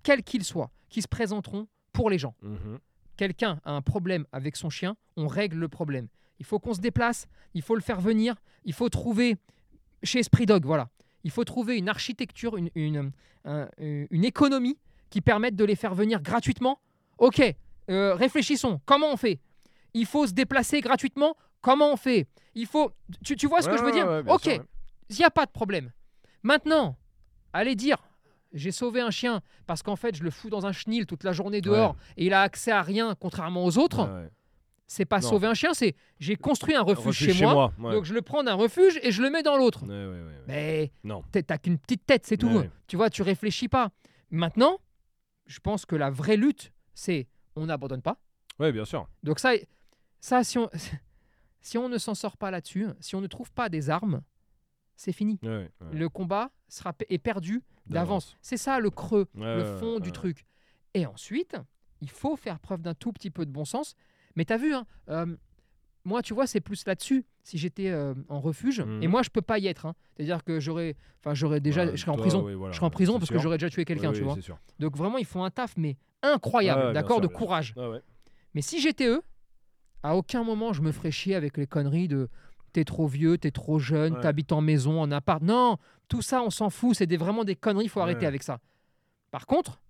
[0.02, 2.34] quels qu'ils soient, qui se présenteront pour les gens.
[2.42, 2.80] Mhm.
[3.16, 6.08] Quelqu'un a un problème avec son chien, on règle le problème.
[6.38, 9.36] Il faut qu'on se déplace, il faut le faire venir, il faut trouver,
[10.02, 10.88] chez Esprit Dog, voilà,
[11.24, 13.12] il faut trouver une architecture, une, une,
[13.44, 14.78] un- une économie
[15.10, 16.80] qui permette de les faire venir gratuitement.
[17.18, 17.40] Ok,
[17.90, 19.38] euh, réfléchissons, comment on fait?
[19.94, 22.26] Il faut se déplacer gratuitement, comment on fait?
[22.54, 22.90] Il faut...
[23.24, 24.06] Tu, tu vois ce que je veux dire?
[24.06, 24.46] ouais, Ok,
[25.10, 25.92] il n'y a pas de problème.
[26.42, 26.96] Maintenant,
[27.52, 27.98] allez dire,
[28.52, 31.32] j'ai sauvé un chien parce qu'en fait, je le fous dans un chenil toute la
[31.32, 34.04] journée dehors et il a accès à rien, contrairement aux autres.
[34.06, 34.30] Ouais, ouais.
[34.86, 35.28] C'est pas Non.
[35.30, 38.42] sauver un chien, c'est j'ai construit un refuge, Refuge chez, moi, donc je le prends
[38.44, 39.86] d'un refuge et je le mets dans l'autre.
[40.46, 41.22] Mais Non.
[41.32, 42.62] t'as qu'une petite tête, c'est tout.
[42.88, 43.90] Tu vois, tu réfléchis pas.
[44.30, 44.78] Maintenant,
[45.46, 48.18] je pense que la vraie lutte, c'est on n'abandonne pas.
[48.58, 49.08] Ouais, bien sûr.
[49.22, 49.52] Donc ça,
[50.20, 50.68] ça si on,
[51.62, 54.20] si on ne s'en sort pas là-dessus, si on ne trouve pas des armes,
[54.96, 55.40] c'est fini.
[55.42, 58.36] Le combat sera est perdu d'avance.
[58.42, 60.12] C'est ça le creux, Ouais, le fond ouais, du ouais.
[60.12, 60.44] truc.
[60.94, 61.56] Et ensuite,
[62.00, 63.94] il faut faire preuve d'un tout petit peu de bon sens.
[64.36, 65.26] Mais tu as vu, hein, euh,
[66.04, 67.24] moi, tu vois, c'est plus là-dessus.
[67.44, 69.02] Si j'étais euh, en refuge, Mhm.
[69.02, 69.86] et moi, je peux pas y être.
[69.86, 69.94] hein.
[70.16, 72.44] C'est-à-dire que j'aurais, enfin, j'aurais déjà, Ouais, je serais en prison.
[72.44, 74.58] oui, voilà, je serais en prison parce que j'aurais déjà tué quelqu'un, tu oui, vois.
[74.78, 77.74] Donc vraiment, ils font un taf, mais incroyable, d'accord, de courage.
[78.54, 79.22] Mais si j'étais eux,
[80.04, 82.28] à aucun moment je me ferais chier avec les conneries de
[82.72, 84.20] t'es trop vieux, t'es trop jeune, Ouais.
[84.20, 85.42] t'habites en maison, en appart.
[85.42, 88.26] Non, tout ça on s'en fout, c'est des- vraiment des conneries, il faut arrêter Ouais.
[88.26, 88.58] avec ça.
[89.30, 89.80] Par contre,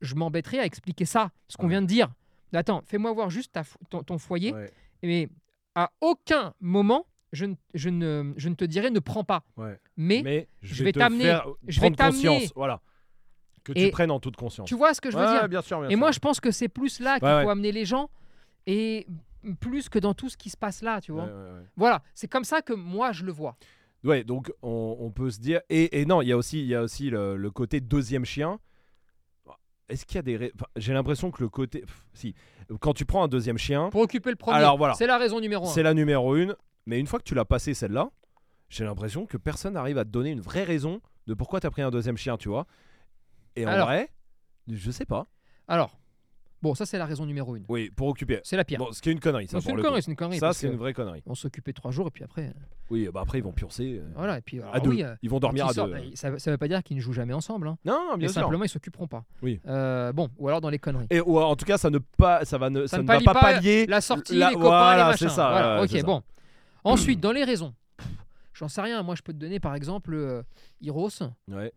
[0.00, 1.70] je m'embêterais à expliquer ça, ce qu'on Ouais.
[1.70, 2.08] vient de dire.
[2.52, 4.54] Attends, fais-moi voir juste ta ton, ton foyer,
[5.02, 5.28] mais
[5.74, 9.42] à aucun moment je ne, je ne, je ne te dirais ne prends pas.
[9.98, 12.80] Mais, Mais je vais t'amener- je vais t'amener- conscience, voilà.
[13.64, 14.66] Que tu Et prennes en toute conscience.
[14.66, 15.46] tu vois ce que je veux Ouais, dire?
[15.48, 15.98] bien sûr, bien Et sûr.
[15.98, 17.52] moi je pense que c'est plus là qu'il Ouais, faut ouais.
[17.52, 18.08] amener les gens,
[18.66, 19.06] et
[19.60, 21.24] plus que dans tout ce qui se passe là, tu vois.
[21.24, 21.66] Ouais, ouais, ouais.
[21.76, 23.56] Voilà, c'est comme ça que moi je le vois.
[24.04, 25.60] Ouais, donc on, on peut se dire.
[25.68, 28.58] Et, et non, il y a aussi, y a aussi le, le côté deuxième chien.
[29.88, 30.36] Est-ce qu'il y a des.
[30.36, 31.80] ré- enfin, J'ai l'impression que le côté.
[31.80, 32.34] pff, si.
[32.80, 34.92] Quand tu prends un deuxième chien, Pour occuper le premier, Alors, voilà.
[34.94, 35.68] c'est la raison numéro un.
[35.70, 36.54] c'est la numéro une.
[36.86, 38.10] Mais une fois que tu l'as passé celle-là,
[38.68, 41.70] j'ai l'impression que personne n'arrive à te donner une vraie raison de pourquoi tu as
[41.70, 42.66] pris un deuxième chien, tu vois.
[43.56, 43.86] Et en Alors.
[43.86, 44.10] vrai,
[44.70, 45.26] je sais pas.
[45.68, 45.98] Alors,
[46.62, 47.64] bon, ça c'est la raison numéro une.
[47.68, 48.40] Oui, pour occuper.
[48.44, 48.78] C'est la pire.
[48.78, 49.60] Bon, ce qui est une connerie, ça.
[49.60, 50.00] C'est une connerie, coup.
[50.04, 50.38] c'est une connerie.
[50.38, 51.22] Ça, c'est une vraie connerie.
[51.26, 52.52] On s'occupait trois jours et puis après, euh,
[52.90, 53.98] Oui, bah après, ils vont pioncer.
[54.02, 54.38] euh, voilà.
[54.38, 54.90] Et puis, à alors deux.
[54.90, 55.96] oui, euh, ils vont dormir à sortent, deux.
[55.98, 57.68] bah, ça, ça veut pas dire qu'ils ne jouent jamais ensemble.
[57.68, 57.78] Hein.
[57.84, 58.42] Non, non, Mais bien sûr.
[58.42, 59.24] simplement, ils s'occuperont pas.
[59.42, 59.60] Oui.
[59.66, 61.06] Euh, bon, ou alors dans les conneries.
[61.10, 63.08] Et ou en tout cas, ça ne pas, ça va ne, ça Ça ne ne
[63.08, 65.28] va pas pallier La sortie, la- les copains, voilà, les machins.
[65.28, 66.22] c'est ça, Voilà, ok, bon.
[66.84, 67.74] Ensuite, dans les raisons,
[68.54, 69.02] j'en sais rien.
[69.02, 70.42] Moi, je peux te donner par exemple euh,
[70.80, 71.10] Hiros,
[71.48, 71.72] Ouais,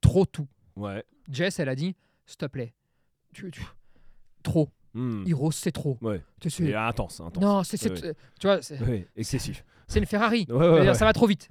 [0.00, 0.46] trop tout.
[0.76, 1.04] ouais.
[1.30, 2.72] Jess, elle a dit, s'il te plaît,
[3.34, 3.62] tu, tu-
[4.42, 4.68] trop.
[4.94, 5.24] Hmm.
[5.26, 5.98] Hiros, c'est trop.
[6.00, 6.22] Ouais.
[6.48, 7.42] C'est intense, intense.
[7.42, 9.64] non, c'est, Ouais, tu vois, c'est, excessif.
[9.86, 10.46] c'est une Ferrari.
[10.94, 11.48] Ça va trop vite.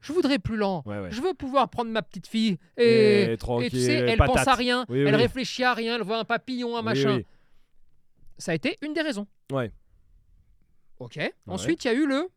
[0.00, 0.82] Je voudrais plus lent.
[1.10, 4.34] Je veux pouvoir prendre ma petite fille et, Et tranquille, et tu sais, elle patate.
[4.36, 5.20] pense à rien, Oui, elle oui.
[5.22, 7.20] réfléchit à rien, elle voit un papillon, un Oui, machin.
[8.38, 9.26] Ça a été une des raisons.
[9.52, 9.70] Ouais.
[10.98, 11.18] Ok.
[11.46, 12.28] Ensuite, il y a eu le.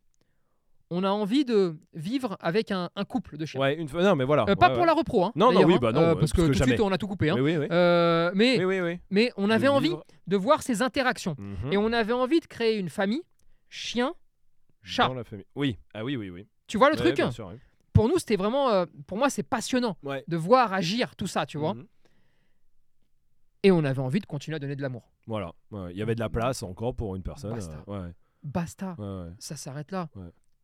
[0.96, 3.60] On a envie de vivre avec un, un couple de chiens.
[3.60, 3.88] Ouais, une.
[3.92, 4.44] Non, mais voilà.
[4.48, 4.86] Euh, pas ouais, pour ouais.
[4.86, 5.24] la repro.
[5.24, 6.92] Hein, Non, non, oui, hein, bah non, euh, parce que que tout de suite, on
[6.92, 7.30] a tout coupé.
[7.30, 7.34] hein.
[7.34, 7.66] Oui, oui, oui.
[7.72, 9.00] Euh, mais, Oui, oui, oui.
[9.10, 10.04] mais on avait De envie vivre.
[10.28, 11.34] de voir ces interactions.
[11.36, 11.72] Mhm.
[11.72, 13.22] Et on avait envie de créer une famille
[13.68, 14.14] chien,
[14.82, 15.08] chat.
[15.08, 15.46] Dans la famille.
[15.56, 16.46] Oui, ah oui, oui, oui.
[16.68, 17.58] Tu vois le truc bien sûr, ouais.
[17.92, 18.84] Pour nous, c'était vraiment.
[19.08, 19.96] pour moi, c'est passionnant
[20.28, 21.74] de voir agir tout ça, tu vois.
[21.74, 21.86] Mhm.
[23.64, 25.10] Et on avait envie de continuer à donner de l'amour.
[25.26, 25.52] Voilà.
[25.90, 27.54] Il y avait de la place encore pour une personne.
[27.54, 27.84] Basta.
[28.44, 28.96] Basta.
[29.40, 30.08] Ça s'arrête là.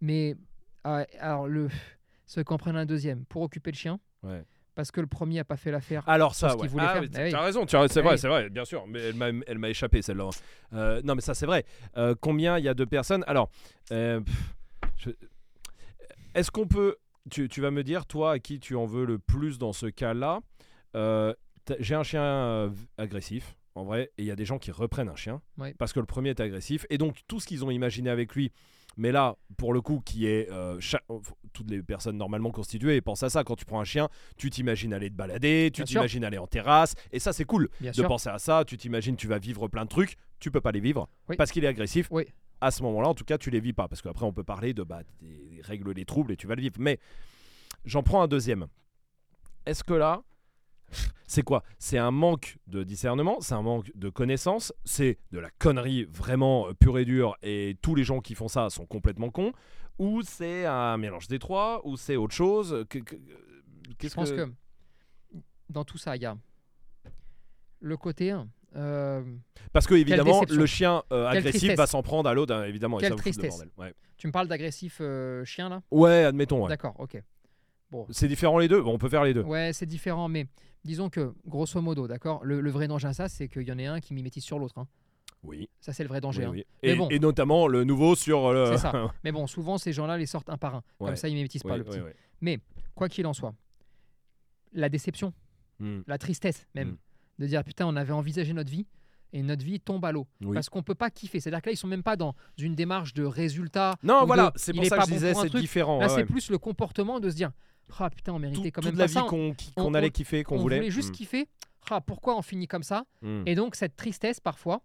[0.00, 0.36] Mais
[0.84, 1.68] ah, alors, le,
[2.26, 4.44] ceux qui en prennent un deuxième pour occuper le chien, Ouais.
[4.74, 6.06] parce que le premier a pas fait l'affaire.
[6.08, 6.68] Alors ça, ouais.
[6.78, 7.02] Ah, faire.
[7.02, 7.30] oui, Bah oui.
[7.30, 8.18] t'as raison, tu as- c'est Bah vrai, oui.
[8.18, 10.30] c'est vrai, bien sûr, mais elle m'a, échappé celle-là.
[10.72, 11.64] Euh, non, mais ça c'est vrai.
[11.96, 13.24] Euh, combien il y a de personnes?
[13.26, 13.50] Alors,
[13.92, 14.20] euh,
[14.96, 15.10] je-
[16.34, 16.96] est-ce qu'on peut
[17.30, 19.86] tu, tu vas me dire, toi, à qui tu en veux le plus dans ce
[19.86, 20.40] cas-là?
[21.78, 25.14] J'ai un chien agressif, en vrai, et il y a des gens qui reprennent un
[25.16, 25.74] chien Ouais.
[25.78, 28.50] parce que le premier est agressif, et donc tout ce qu'ils ont imaginé avec lui.
[28.96, 31.02] Mais là, pour le coup, qui est euh, cha-
[31.52, 33.44] toutes les personnes normalement constituées pensent à ça.
[33.44, 36.94] Quand tu prends un chien, tu t'imagines aller te balader, tu t'imagines aller en terrasse,
[37.12, 38.08] et ça c'est cool Bien de sûr.
[38.08, 38.64] penser à ça.
[38.66, 41.36] Tu t'imagines, tu vas vivre plein de trucs, tu peux pas les vivre Oui.
[41.36, 42.08] parce qu'il est agressif.
[42.10, 42.24] Oui.
[42.60, 44.74] À ce moment-là, en tout cas, tu les vis pas parce qu'après on peut parler
[44.74, 46.74] de bah, des règles les troubles et tu vas le vivre.
[46.78, 46.98] Mais
[47.86, 48.66] j'en prends un deuxième.
[49.66, 50.22] Est-ce que là,
[51.26, 51.62] c'est quoi?
[51.78, 56.68] C'est un manque de discernement, c'est un manque de connaissance, c'est de la connerie vraiment
[56.68, 59.52] euh, pure et dure et tous les gens qui font ça sont complètement cons
[59.98, 62.84] ou c'est un mélange des trois ou c'est autre chose?
[62.88, 64.50] Que- que- Je Qu'est-ce pense que...
[65.68, 66.36] dans tout ça, il y a
[67.80, 68.34] le côté.
[68.76, 69.22] euh,
[69.72, 72.98] Parce que évidemment, le chien euh, agressif va s'en prendre à l'autre, hein, évidemment.
[72.98, 73.58] et Quelle ça vous fout le tristesse.
[73.68, 73.70] bordel.
[73.78, 73.94] Ouais.
[74.16, 75.82] tu me parles d'agressif euh, chien là?
[75.90, 76.62] Ouais, admettons.
[76.62, 76.68] ouais.
[76.68, 77.22] D'accord, ok.
[78.10, 78.80] C'est différent les deux.
[78.82, 79.42] Bon, on peut faire les deux.
[79.42, 80.46] Ouais, c'est différent, mais
[80.84, 83.78] disons que grosso modo, d'accord, le, le vrai danger à ça, c'est qu'il y en
[83.78, 84.78] ait un qui mimétise sur l'autre.
[84.78, 84.86] hein.
[85.42, 85.68] Oui.
[85.80, 86.46] Ça, c'est le vrai danger.
[86.46, 86.64] oui, hein.
[86.82, 87.08] Mais Et, bon.
[87.08, 88.66] et notamment le nouveau sur le.
[88.72, 89.10] C'est ça.
[89.24, 90.82] Mais bon, souvent, ces gens-là les sortent un par un.
[91.00, 91.06] Ouais.
[91.08, 91.98] Comme ça, ils mimétisent pas le petit.
[92.42, 92.58] oui.
[92.94, 93.54] Quoi qu'il en soit,
[94.72, 95.32] la déception,
[95.78, 96.00] Hmm.
[96.06, 96.96] la tristesse même, Mm.
[97.38, 98.86] de dire putain, on avait envisagé notre vie
[99.32, 100.26] et notre vie tombe à l'eau.
[100.42, 100.52] Oui.
[100.52, 101.40] Parce qu'on peut pas kiffer.
[101.40, 103.94] C'est-à-dire que là, ils sont même pas dans une démarche de résultat.
[104.02, 105.98] Non, voilà, c'est pour ça que je bon disais, c'est différent.
[106.00, 107.50] Là, ouais, c'est plus le comportement de se dire
[107.98, 109.22] ah putain, on méritait Tout- quand même toute pas la vie ça.
[109.22, 110.76] qu'on on- on- allait kiffer, qu'on on voulait.
[110.78, 111.12] voulait juste Hmm.
[111.12, 111.48] kiffer.
[111.90, 113.04] Ah, pourquoi on finit comme ça?
[113.22, 113.42] Hmm.
[113.46, 114.82] Et donc cette tristesse parfois,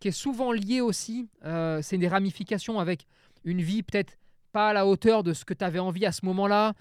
[0.00, 3.06] qui est souvent liée aussi, euh, c'est des ramifications avec
[3.44, 4.18] une vie peut-être
[4.52, 6.74] pas à la hauteur de ce que tu avais envie à ce moment-là.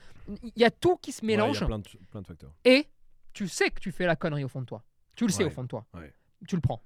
[0.43, 2.28] Il y a tout qui se Ouais, il y a mélange plein de, plein de
[2.28, 2.54] facteurs.
[2.65, 2.88] et
[3.34, 4.84] tu sais que tu fais la connerie au fond de toi.
[5.15, 5.86] Tu le sais Ouais, au fond de toi.
[5.95, 6.13] ouais.
[6.47, 6.84] Tu le prends.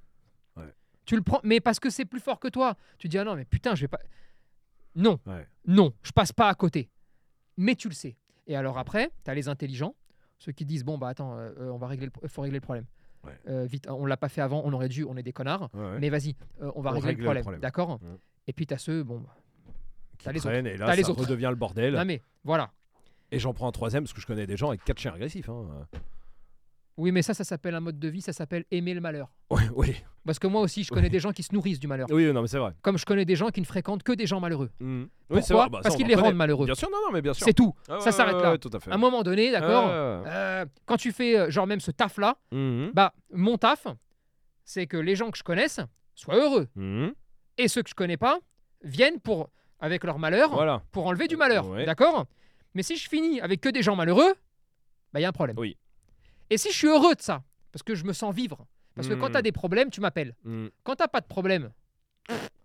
[0.56, 0.74] Ouais.
[1.06, 2.76] Tu le prends, mais parce que c'est plus fort que toi.
[3.00, 4.00] Tu dis ah non mais putain je vais pas.
[4.96, 5.48] Non, Ouais.
[5.66, 6.90] non, je passe pas à côté.
[7.58, 8.16] Mais tu le sais.
[8.48, 9.96] Et alors après, tu as les intelligents,
[10.40, 12.62] ceux qui disent bon bah attends, euh, euh, on va régler, le, faut régler le
[12.62, 12.86] problème.
[13.24, 13.34] Ouais.
[13.50, 15.70] Euh, vite, on l'a pas fait avant, on aurait dû, on est des connards.
[15.74, 16.00] Ouais, ouais.
[16.00, 17.62] Mais vas-y, euh, on va On régler le problème, problème.
[17.62, 18.00] d'accord?
[18.48, 19.22] Et puis t'as ceux, bon,
[20.24, 21.22] t'as les traînent, Et là, les ça autres.
[21.22, 21.94] redevient le bordel.
[21.96, 22.72] non mais voilà.
[23.32, 25.50] Et j'en prends un troisième parce que je connais des gens avec quatre chiens agressifs.
[25.50, 25.66] Hein.
[26.98, 29.30] Oui, mais ça, ça s'appelle un mode de vie, ça s'appelle aimer le malheur.
[29.52, 29.96] Oui, oui.
[30.26, 31.10] Parce que moi aussi, je connais Oui.
[31.12, 32.08] des gens qui se nourrissent du malheur.
[32.10, 32.74] Oui, non, mais c'est vrai.
[32.82, 34.72] Comme je connais des gens qui ne fréquentent que des gens malheureux.
[34.82, 35.70] Oui, Pourquoi c'est vrai.
[35.70, 36.28] Bah, Parce qu'ils les connaît.
[36.28, 36.66] rendent malheureux.
[36.66, 37.46] Bien sûr, non, non, mais bien sûr.
[37.46, 37.74] C'est tout.
[37.88, 38.52] Ah ça s'arrête ouais, là.
[38.54, 38.90] ouais, tout à fait.
[38.92, 39.92] À un moment donné, d'accord ouais.
[39.94, 42.92] euh, Quand tu fais, euh, genre même ce taf-là, Mhm.
[42.94, 43.86] bah, mon taf,
[44.66, 45.80] c'est que les gens que je connaisse
[46.16, 46.68] soient heureux.
[46.76, 47.14] Mhm.
[47.60, 48.40] Et ceux que je connais pas
[48.84, 50.82] viennent pour, avec leur malheur Voilà.
[50.92, 51.68] pour enlever du malheur.
[51.70, 51.86] Ouais.
[51.86, 52.26] D'accord?
[52.74, 54.34] Mais si je finis avec que des gens malheureux,
[55.14, 55.58] bah, il y a un problème.
[55.60, 55.78] Oui.
[56.50, 59.14] Et si je suis heureux de ça, parce que je me sens vivre, parce que
[59.14, 59.32] quand Mhm.
[59.34, 60.36] tu as des problèmes, tu m'appelles.
[60.44, 60.70] Mhm.
[60.84, 61.72] Quand t'as pas de problème,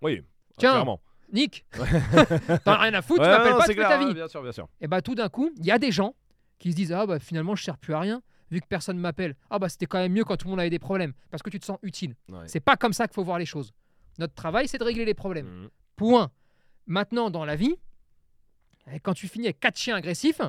[0.02, 0.22] Oui.
[0.58, 0.72] Tiens.
[0.72, 1.00] Clairement.
[1.32, 1.64] Nick,
[2.64, 4.12] t'en as rien à foutre, Ouais, tu m'appelles pas, tu fais ta vie.
[4.12, 4.68] Bien sûr, bien sûr.
[4.80, 6.14] Et bah tout d'un coup, il y a des gens
[6.58, 9.34] qui se disent Ah bah finalement je sers plus à rien, vu que personne m'appelle.
[9.48, 11.48] Ah bah c'était quand même mieux quand tout le monde avait des problèmes, parce que
[11.48, 12.16] tu te sens utile.
[12.28, 12.46] Ouais.
[12.48, 13.72] C'est pas comme ça qu'il faut voir les choses.
[14.18, 15.46] Notre travail, c'est de régler les problèmes.
[15.46, 15.68] Mhm.
[15.96, 16.30] Point.
[16.86, 17.76] Maintenant, dans la vie,
[18.92, 20.40] eh, quand tu finis avec quatre chiens agressifs,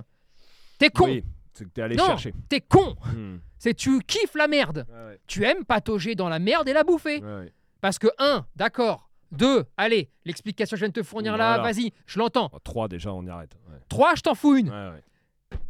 [0.79, 1.05] t'es con.
[1.05, 2.33] Oui, c'est que t'es allé non, chercher.
[2.49, 2.95] t'es con.
[3.13, 3.39] Mhm.
[3.57, 4.85] C'est tu kiffes la merde.
[4.89, 5.19] Ouais.
[5.27, 7.21] Tu aimes patauger dans la merde et la bouffer.
[7.23, 7.51] Ouais.
[7.81, 9.09] Parce que, un, d'accord.
[9.31, 11.63] Deux, allez, l'explication que je viens de te fournir là, Voilà.
[11.73, 12.49] vas-y, je l'entends.
[12.53, 13.55] Oh, Trois déjà, on y arrête.
[13.69, 13.77] Ouais.
[13.89, 14.71] Trois, je t'en fous une.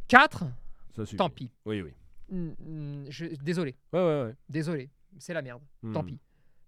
[0.07, 0.43] Quatre,
[0.95, 1.49] Ça tant pis.
[1.65, 1.91] Oui, oui.
[2.29, 3.75] Mm, mm, je- désolé,
[4.49, 4.89] désolé.
[5.19, 5.61] C'est la merde.
[5.93, 6.07] Tant Mhm.
[6.07, 6.19] pis.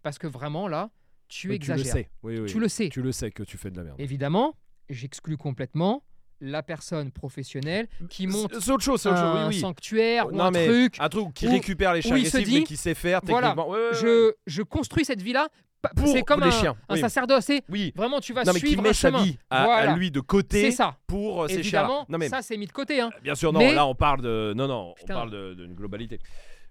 [0.03, 0.89] Parce que vraiment, là,
[1.27, 1.83] tu Mais exagères.
[1.83, 2.09] Tu le sais.
[2.23, 2.45] Oui, oui.
[2.49, 2.89] Tu le sais.
[2.89, 3.99] Tu le sais que tu fais de la merde.
[3.99, 4.55] Évidemment,
[4.89, 6.03] j'exclus complètement
[6.41, 9.37] la personne professionnelle qui monte C'est autre chose, c'est autre chose.
[9.37, 9.59] un Oui, oui.
[9.61, 10.95] sanctuaire ou non, un mais truc.
[10.99, 12.93] un truc qui où- récupère les chiens où il se agressifs, dit, mais qui sait
[12.93, 13.69] faire voilà, techniquement.
[13.71, 13.95] Ouais, ouais, ouais.
[14.01, 15.47] Je, je construis cette vie-là.
[15.81, 16.99] pa- Pour C'est comme les un, chiens, un oui.
[16.99, 17.45] sacerdoce.
[17.45, 17.93] c'est Oui.
[17.95, 19.23] Vraiment, tu vas Non, mais qui suivre met un sa chemin.
[19.23, 19.95] vie à, à Voilà.
[19.95, 20.97] lui de côté C'est ça.
[21.07, 21.81] pour euh, ces chiens.
[21.81, 22.99] Évidemment, Non, mais ça c'est mis de côté.
[23.01, 23.11] Hein.
[23.23, 23.59] bien sûr, non.
[23.59, 24.53] Mais- Là, on parle de.
[24.55, 24.93] Non, non.
[24.97, 25.13] Putain.
[25.13, 26.19] On parle de- d'une globalité.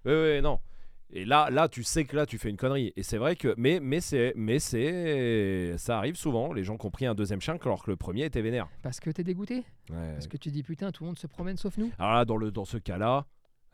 [0.05, 0.59] Oui, oui, non.
[1.11, 2.91] Et là, là, tu sais que là, tu fais une connerie.
[2.95, 6.51] Et c'est vrai que, mais, mais c'est, mais c'est, ça arrive souvent.
[6.51, 8.67] Les gens qui ont pris un deuxième chien alors que le premier était vénère.
[8.81, 10.13] Parce que t'es dégoûté Ouais.
[10.13, 11.91] Parce que tu dis putain, tout le monde se promène sauf nous.
[11.99, 13.25] Alors là, dans le, dans ce cas-là,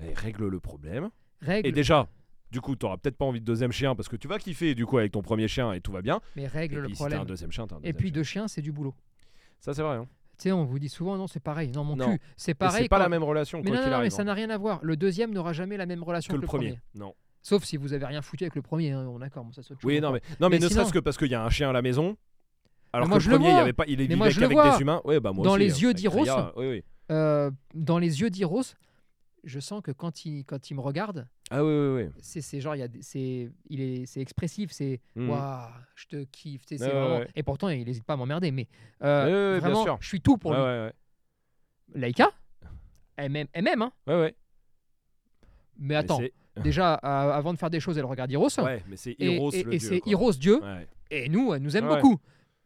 [0.04, 1.10] eh, règle le problème.
[1.42, 2.08] Règle, Et déjà,
[2.52, 4.86] du coup, t'auras peut-être pas envie de deuxième chien parce que tu vas kiffer du
[4.86, 6.20] coup avec ton premier chien et tout va bien.
[6.36, 7.22] mais Et règle le si problème.
[7.22, 8.14] un deuxième chien, un Et puis chien.
[8.14, 8.94] deux chiens, c'est du boulot.
[9.62, 9.96] Ça c'est vrai.
[9.96, 10.08] Hein.
[10.42, 11.70] Sais, on vous dit souvent non, c'est pareil.
[11.70, 12.14] Non, mon Non.
[12.14, 12.84] cul, c'est pareil.
[12.84, 14.58] c'est pas quand- la même relation Mais non, non, mais ça hein, n'a rien à
[14.58, 14.80] voir.
[14.82, 16.80] Le deuxième n'aura jamais la même relation que que, le premier.
[16.96, 17.14] Non.
[17.44, 18.90] Sauf si vous avez rien foutu avec le premier.
[18.92, 20.98] hein, on d'accord, bon, ça Oui, non, mais non, mais, Mais ne sinon- serait-ce que
[21.00, 22.18] parce qu'il y a un chien à la maison.
[22.92, 25.00] Alors moi, que je le premier, il y avait pas, il vivait qu'avec des humains.
[25.06, 26.26] Ouais, bah moi Dans aussi, les hein, yeux d'Iros.
[27.12, 28.64] Euh, dans les yeux d'Iros,
[29.44, 32.10] je sens que quand il, quand il me regarde, Ah oui, oui, oui.
[32.22, 35.30] c'est c'est genre, il, y a des- c'est il est, c'est expressif, c'est Mhm.
[35.30, 36.62] waouh, je te kiffe.
[36.72, 37.26] Ouais, c'est ouais, vraiment-.
[37.36, 38.52] Et pourtant, il n'hésite pas à m'emmerder.
[38.52, 38.68] Mais
[39.04, 39.98] euh, bien vraiment, sûr.
[40.00, 40.62] je suis tout pour lui.
[41.94, 42.32] Laïka,
[43.18, 43.92] elle m'aime, elle m'aime, hein.
[44.08, 44.36] Ouais, ouais.
[45.78, 46.98] Mais attends, c'est- déjà, euh,
[47.32, 48.48] avant de faire des choses, elle regarde Iros.
[48.60, 50.12] Ouais, mais c'est et Heroes et- le et dieu, c'est quoi.
[50.12, 50.62] Iros Dieu.
[50.64, 50.88] Ouais.
[51.10, 52.18] Et nous, elle nous aime beaucoup.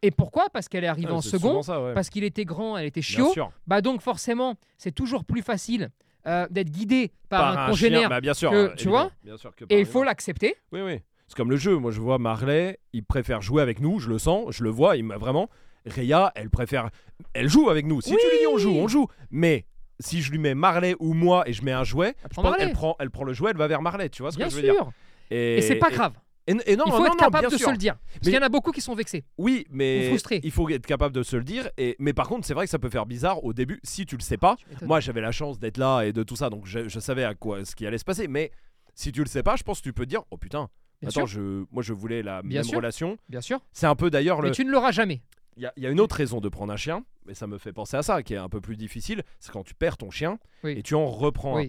[0.02, 0.48] Et pourquoi?
[0.52, 3.00] Parce qu'elle est arrivée Ouais, en c'est second, ça, parce qu'il était grand, elle était
[3.00, 3.32] Bien chiot.
[3.32, 3.50] sûr.
[3.66, 5.90] Bah donc forcément, c'est toujours plus facile
[6.26, 8.08] euh, d'être guidé par, Par un congénère.
[8.08, 8.50] bah, bien sûr.
[8.50, 10.54] que- euh, tu vois Bien sûr que par et il faut l'accepter.
[10.72, 11.00] Oui, oui.
[11.28, 11.76] C'est comme le jeu.
[11.76, 13.98] Moi, je vois Marley, il préfère jouer avec nous.
[13.98, 14.96] Je le sens, je le vois.
[14.96, 15.48] Il m'a vraiment.
[15.86, 16.90] Rhea, elle préfère.
[17.34, 18.00] Elle joue avec nous.
[18.00, 19.06] Si tu lui dis on joue, on joue.
[19.30, 19.66] Mais
[20.00, 22.42] si je lui mets Marley ou moi et je mets un jouet, Elle je prend
[22.42, 24.08] pense- elle prend, elle prend le jouet, elle va vers Marley.
[24.08, 24.66] Tu vois ce Bien que je sûr.
[24.66, 24.90] veux dire
[25.30, 26.12] Et, c'est pas grave.
[26.46, 27.66] Et, et non, il faut non, être capable de sûr.
[27.66, 27.94] se le dire.
[27.96, 29.24] Parce Mais- qu'il y en a beaucoup qui sont vexés.
[29.38, 30.40] Oui, mais Ou frustré.
[30.44, 31.68] il faut être capable de se le dire.
[31.76, 34.16] Et mais par contre, c'est vrai que ça peut faire bizarre au début si tu
[34.16, 34.56] le sais pas.
[34.82, 37.34] Moi, j'avais la chance d'être là et de tout ça, donc je, je savais à
[37.34, 38.28] quoi ce qui allait se passer.
[38.28, 38.52] Mais
[38.94, 40.68] si tu le sais pas, je pense que tu peux te dire oh putain.
[41.02, 41.40] Bien Attends, sûr.
[41.42, 42.76] je, moi je voulais la Bien même sûr.
[42.78, 43.18] relation.
[43.28, 43.60] Bien sûr.
[43.72, 44.48] C'est un peu d'ailleurs le.
[44.48, 45.20] Mais tu ne l'auras jamais.
[45.58, 47.46] Il y, a- il y a une autre raison de prendre un chien, mais ça
[47.46, 49.22] me fait penser à ça, qui est un peu plus difficile.
[49.40, 50.72] C'est quand tu perds ton chien Oui.
[50.78, 51.66] et tu en reprends un.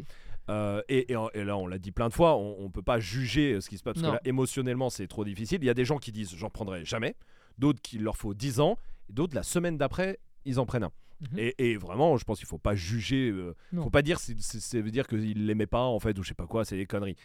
[0.49, 2.99] Euh, et, et- et là, on l'a dit plein de fois, on, on peut pas
[2.99, 4.10] juger euh, ce qui se passe parce Non.
[4.12, 5.60] que là, émotionnellement, c'est trop difficile.
[5.62, 7.15] Il y a des gens qui disent j'en prendrai jamais,
[7.57, 8.77] d'autres qui leur faut 10 ans,
[9.10, 10.91] et d'autres la semaine d'après, ils en prennent un.
[11.31, 11.39] Mhm.
[11.39, 13.29] Et, et vraiment, je pense qu'il faut pas juger.
[13.29, 16.33] euh, faut pas dire c'est- veut dire qu'il l'aimait pas en fait ou je sais
[16.36, 17.15] pas quoi, c'est des conneries.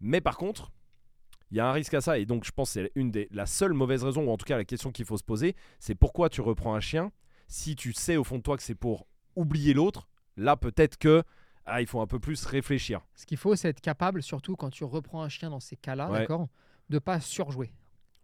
[0.00, 0.70] Mais par contre,
[1.50, 3.28] il y a un risque à ça et donc je pense que c'est une des
[3.32, 5.94] la seule mauvaise raison ou en tout cas la question qu'il faut se poser, c'est
[5.94, 7.12] pourquoi tu reprends un chien
[7.48, 9.06] si tu sais au fond de toi que c'est pour
[9.36, 10.08] oublier l'autre.
[10.38, 11.22] Là, peut-être que
[11.66, 13.00] ah, il faut un peu plus réfléchir.
[13.14, 16.10] Ce qu'il faut, c'est être capable, surtout quand tu reprends un chien dans ces cas-là,
[16.10, 16.20] Ouais.
[16.20, 16.48] d'accord,
[16.88, 17.72] de pas surjouer,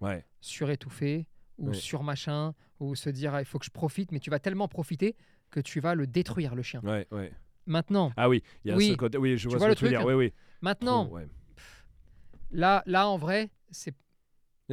[0.00, 0.24] Ouais.
[0.40, 1.26] surétouffer
[1.58, 1.74] ou Ouais.
[1.74, 5.16] surmachin ou se dire ah, il faut que je profite, mais tu vas tellement profiter
[5.50, 6.80] que tu vas le détruire le chien.
[6.82, 7.32] Ouais, ouais.
[7.66, 8.90] Maintenant, Ah oui, il y a Oui.
[8.90, 9.18] ce côté.
[9.18, 10.06] Oui, je Tu vois, ce le que tu veux truc dire.
[10.06, 10.32] Oui, oui.
[10.62, 11.26] maintenant, ouais.
[12.50, 13.94] là, là en vrai, c'est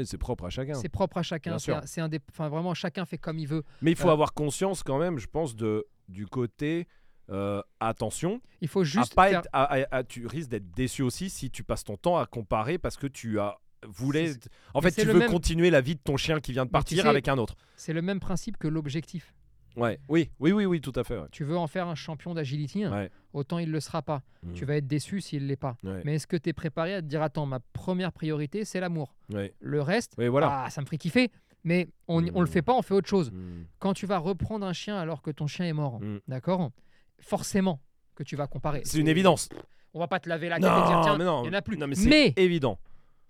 [0.03, 0.73] C'est propre à chacun.
[0.75, 1.53] c'est propre à chacun.
[1.55, 3.63] Un- C'est un des, enfin vraiment chacun fait comme il veut.
[3.81, 6.87] Mais il faut Euh, avoir conscience quand même, je pense, de du côté
[7.29, 8.41] euh, attention.
[8.61, 11.29] Il faut à juste pas faire- être- à- à- à- tu risques d'être déçu aussi
[11.29, 13.57] si tu passes ton temps à comparer parce que tu as
[13.87, 14.27] voulu.
[14.27, 16.63] C'est- En mais fait, tu veux même- continuer la vie de ton chien qui vient
[16.65, 17.55] de tu partir sais- avec un autre.
[17.75, 19.33] C'est le même principe que l'objectif.
[19.75, 19.99] Ouais.
[20.07, 21.17] Oui, oui, oui, oui, tout à fait.
[21.17, 21.27] ouais.
[21.33, 23.11] Tu veux en faire un champion d'agility, hein, Ouais.
[23.33, 24.21] autant il ne le sera pas.
[24.43, 24.53] Mhm.
[24.53, 25.75] Tu vas être déçu s'il ne l'est pas.
[25.83, 26.01] Ouais.
[26.05, 29.13] Mais est-ce que tu es préparé à te dire attends, ma première priorité, c'est l'amour.
[29.59, 30.63] Le reste, voilà.
[30.65, 31.29] ah, ça me ferait kiffer.
[31.65, 32.47] Mais on ne le Mhm.
[32.47, 33.31] fait pas, on fait autre chose.
[33.31, 33.65] Mm.
[33.79, 36.71] Quand tu vas reprendre un chien alors que ton chien est mort, d'accord
[37.19, 37.81] Forcément
[38.15, 38.81] que tu vas comparer.
[38.85, 39.49] C'est une évidence.
[39.93, 41.43] On va pas te laver la tête et dire tiens, mais non.
[41.43, 41.77] il n'y en a plus.
[41.77, 42.77] Non, mais c'est évident.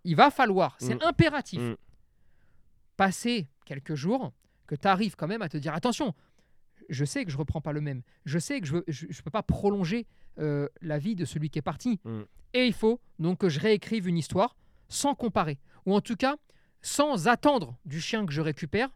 [0.04, 1.00] il va falloir, c'est Mm.
[1.04, 1.76] impératif, Mm.
[2.98, 4.32] passer quelques jours,
[4.67, 6.13] que tu arrives quand même à te dire attention,
[6.89, 9.43] je sais que je reprends pas le même, je sais que je ne peux pas
[9.43, 10.06] prolonger
[10.39, 12.00] euh, la vie de celui qui est parti.
[12.04, 12.21] Mm.
[12.54, 14.56] Et il faut donc que je réécrive une histoire
[14.88, 16.36] sans comparer, ou en tout cas
[16.82, 18.89] sans attendre du chien que je récupère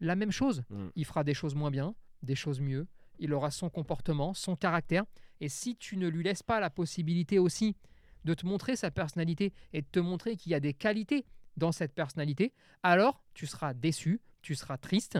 [0.00, 0.62] la même chose.
[0.94, 2.86] Il fera des choses moins bien, des choses mieux,
[3.18, 5.04] il aura son comportement, son caractère,
[5.40, 7.76] et si tu ne lui laisses pas la possibilité aussi
[8.24, 11.24] de te montrer sa personnalité et de te montrer qu'il y a des qualités
[11.56, 12.52] dans cette personnalité,
[12.82, 15.18] alors tu seras déçu, tu seras triste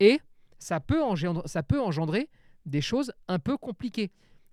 [0.00, 0.20] et
[0.58, 2.28] ça peut engendrer, ça peut engendrer
[2.64, 4.10] des choses un peu compliquées.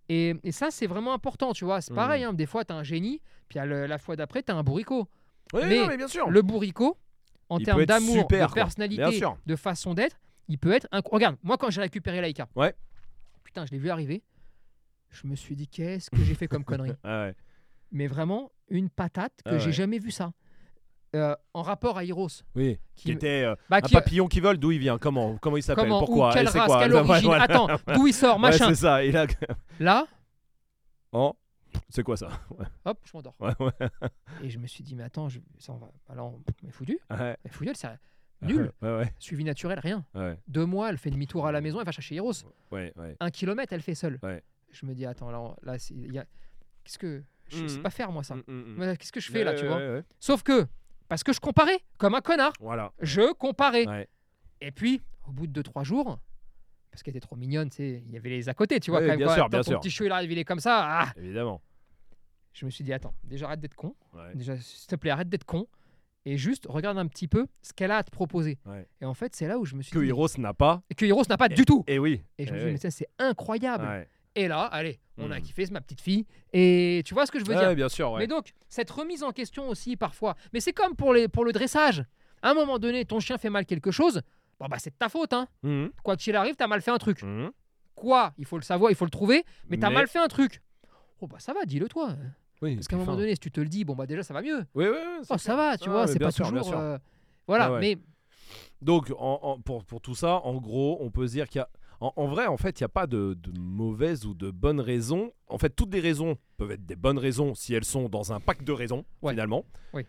[0.09, 1.81] Et, et ça, c'est vraiment important, tu vois.
[1.81, 1.95] C'est Mhm.
[1.95, 4.55] pareil, hein, des fois, tu as un génie, puis le- la fois d'après, tu as
[4.55, 5.07] un bourricot.
[5.53, 6.29] Oui, Mais non, mais bien sûr.
[6.29, 6.97] Le bourricot,
[7.49, 10.87] en termes d'amour, de personnalité, de façon d'être, il peut être...
[10.91, 12.73] inc- Regarde, moi, quand j'ai récupéré Laïka, Ouais.
[13.43, 14.23] putain, je l'ai vu arriver,
[15.09, 17.35] je me suis dit, qu'est-ce que j'ai fait comme connerie Ah ouais.
[17.91, 19.71] mais vraiment une patate que Ah j'ai ouais.
[19.71, 20.33] jamais vu ça.
[21.15, 22.41] Euh, en rapport à Heroes.
[22.55, 22.79] Oui.
[22.95, 24.57] Qui était euh, Bah, un qui- papillon qui vole.
[24.57, 27.43] D'où il vient Comment Comment il s'appelle Pourquoi ou quelle race, quoi quelle origine, voilà.
[27.43, 28.69] attends, d'où il sort, Ouais, machin.
[28.69, 29.03] c'est ça.
[29.05, 29.27] Il a.
[29.79, 30.07] Là,
[31.11, 31.35] Oh.
[31.89, 33.35] C'est quoi ça Ouais, hop, je m'endors.
[33.39, 33.71] ouais, ouais.
[34.43, 35.39] Et je me suis dit, mais attends, je...
[35.59, 35.91] ça, on va...
[36.09, 37.37] alors, mais foutu, Ouais.
[37.43, 37.87] mais foutu, c'est
[38.43, 38.71] nul.
[38.81, 39.13] Ouais, ouais.
[39.19, 40.05] Suivi naturel, rien.
[40.13, 42.33] Ouais, Deux mois, elle fait demi-tour à la maison, elle va chercher Heroes.
[42.71, 43.15] ouais, ouais.
[43.19, 44.19] Un kilomètre, elle fait seule.
[44.23, 44.41] Ouais.
[44.71, 46.25] Je me dis, attends, là, là y a...
[46.83, 47.23] qu'est-ce que.
[47.49, 47.83] Je sais Mhm.
[47.83, 48.35] pas faire moi ça.
[48.35, 48.75] Mm, mm, mm.
[48.77, 50.03] Mais Qu'est-ce que je fais là, Ouais, tu vois ouais, ouais.
[50.19, 50.65] Sauf que,
[51.07, 52.53] parce que je comparais, comme un connard.
[52.59, 52.91] Voilà.
[53.01, 53.85] Je comparais.
[53.87, 54.07] Ouais.
[54.61, 56.19] Et puis, au bout de 2-3 jours,
[56.89, 59.01] parce qu'elle était trop mignonne, tu sais, il y avait les à côté, tu vois.
[59.01, 59.79] Ouais, quand même, bien sûr, ton bien sûr.
[59.79, 60.79] petit cheveu, il arrive, il est comme ça.
[61.01, 61.61] ah Évidemment.
[62.53, 63.95] je me suis dit, attends, déjà arrête d'être con.
[64.13, 64.33] Ouais.
[64.35, 65.67] Déjà, s'il te plaît, arrête d'être con.
[66.25, 68.57] Et juste, regarde un petit peu ce qu'elle a à te proposer.
[68.65, 68.87] Ouais.
[69.01, 70.07] Et en fait, c'est là où je me suis Que dit.
[70.09, 70.81] Heroes n'a pas.
[70.89, 71.83] Et que Heroes n'a pas du tout.
[71.87, 72.23] Et oui.
[72.37, 72.71] Et je me Eh suis dit, oui.
[72.71, 73.85] mais ça, c'est incroyable.
[73.85, 74.07] Ouais.
[74.35, 75.41] Et là, allez, on a Mhm.
[75.43, 76.25] kiffé, c'est ma petite fille.
[76.53, 78.15] Et tu vois ce que je veux Ouais, dire bien sûr.
[78.17, 80.35] Mais donc, cette remise en question aussi, parfois.
[80.53, 82.03] Mais c'est comme pour, les, pour le dressage.
[82.41, 84.21] À un moment donné, ton chien fait mal quelque chose.
[84.59, 85.33] Bon, bah, c'est de ta faute.
[85.33, 85.47] Hein.
[85.61, 85.91] Mhm.
[86.03, 87.21] Quoi qu'il arrive, t'as mal fait un truc.
[87.21, 87.51] Mhm.
[87.95, 88.33] Quoi?
[88.37, 89.43] Il faut le savoir, il faut le trouver.
[89.69, 90.61] Mais t'as Mais- mal fait un truc.
[91.21, 92.15] Oh, bah, ça va, dis-le toi.
[92.63, 92.75] Oui.
[92.75, 94.41] Parce qu'à un moment donné, si tu te le dis, bon, bah, déjà, ça va
[94.41, 94.59] mieux.
[94.73, 96.73] Oui, oui, oui, c'est Oh, ça va, tu Ah, vois, mais c'est pas sûr, toujours.
[96.73, 96.97] euh,
[97.47, 97.79] Voilà, ouais.
[97.81, 97.97] mais
[98.81, 101.61] Donc, en- en- pour, pour tout ça, en gros, on peut se dire qu'il y
[101.61, 101.69] a.
[101.99, 104.81] En, en vrai, en fait, il n'y a pas de, de mauvaises ou de bonnes
[104.81, 105.31] raisons.
[105.47, 108.39] En fait, toutes les raisons peuvent être des bonnes raisons si elles sont dans un
[108.41, 109.31] pack de raisons, Ouais.
[109.33, 109.63] finalement.
[109.93, 110.05] Oui.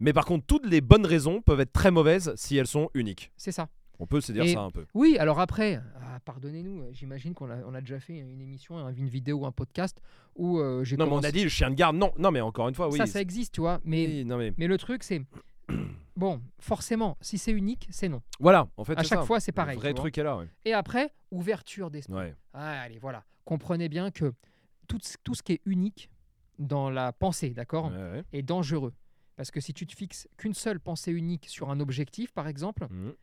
[0.00, 3.30] Mais par contre, toutes les bonnes raisons peuvent être très mauvaises si elles sont uniques.
[3.36, 3.68] c'est ça.
[4.00, 4.86] On peut se dire Et- ça un peu.
[4.94, 8.76] Oui, alors après, ah, pardonnez-nous, euh, j'imagine qu'on a, on a déjà fait une émission,
[8.78, 10.00] un- une vidéo, un podcast
[10.36, 11.96] où euh, j'ai Non, mais on a dit le chien de garde.
[11.96, 12.98] Non, non, mais encore une fois, oui.
[12.98, 13.80] ça, ça existe, tu vois.
[13.84, 15.22] Mais, oui, non, mais mais le truc, c'est.
[16.16, 18.22] Bon, forcément, si c'est unique, c'est non.
[18.38, 18.68] voilà.
[18.76, 19.24] En fait, À chaque ça.
[19.24, 19.74] fois, c'est pareil.
[19.74, 20.36] Le vrai truc est là.
[20.36, 20.46] Ouais.
[20.64, 22.14] Et après, ouverture d'esprit.
[22.14, 22.34] Ouais.
[22.52, 23.24] Ah, allez, voilà.
[23.44, 24.32] Comprenez bien que
[24.86, 26.08] tout, ce- tout ce qui est unique
[26.60, 28.92] dans la pensée, d'accord, Ouais, est dangereux.
[29.34, 32.86] Parce que si tu te fixes qu'une seule pensée unique sur un objectif, par exemple,
[32.88, 33.14] Mhm.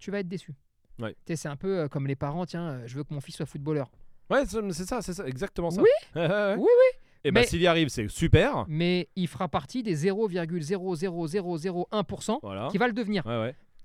[0.00, 0.52] Tu vas être déçu.
[0.98, 1.12] Ouais.
[1.24, 3.20] Tu sais, C'est un peu euh, comme les parents, tiens, euh, je veux que mon
[3.20, 3.90] fils soit footballeur.
[4.28, 5.80] Ouais, c'est ça, c'est ça, exactement ça.
[5.80, 5.88] Oui.
[6.16, 6.54] Ouais, ouais, ouais.
[6.56, 6.98] Oui, oui.
[7.24, 8.64] Et bah, Mais- s'il y arrive, c'est super.
[8.68, 12.68] Mais il fera partie des 0,00001% Voilà.
[12.70, 13.24] qui va le devenir.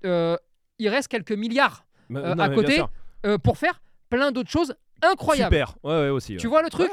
[0.04, 0.36] Euh,
[0.78, 2.82] il reste quelques milliards Mais- Euh, non, à bien côté,
[3.26, 5.54] euh, pour faire plein d'autres choses incroyables.
[5.54, 5.76] Super.
[5.82, 6.36] Ouais, ouais, aussi.
[6.36, 6.90] Tu vois le truc.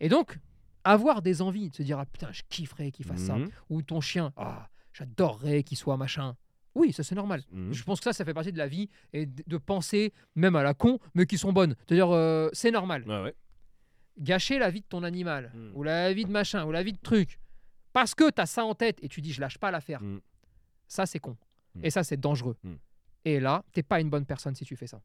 [0.00, 0.38] Et donc,
[0.84, 3.36] avoir des envies, de se dire, ah, putain, je kifferais qu'il fasse ça.
[3.36, 3.48] Mhm.
[3.70, 6.36] Ou ton chien, ah, j'adorerais qu'il soit machin.
[6.76, 7.42] Oui, ça c'est normal.
[7.50, 7.72] Mhm.
[7.72, 10.62] Je pense que ça, ça fait partie de la vie et de penser, même à
[10.62, 11.74] la con, mais qui sont bonnes.
[11.86, 13.02] C'est-à-dire, euh, c'est normal.
[13.08, 13.34] Ouais.
[14.18, 15.70] Gâcher la vie de ton animal, Mm.
[15.74, 17.38] ou la vie de machin, ou la vie de truc,
[17.92, 20.02] parce que tu as ça en tête et tu dis, je lâche pas l'affaire.
[20.02, 20.20] Mm.
[20.86, 21.36] Ça, c'est con.
[21.82, 22.56] Et ça, c'est dangereux.
[23.24, 25.00] Et là, t'es pas une bonne personne si tu fais ça.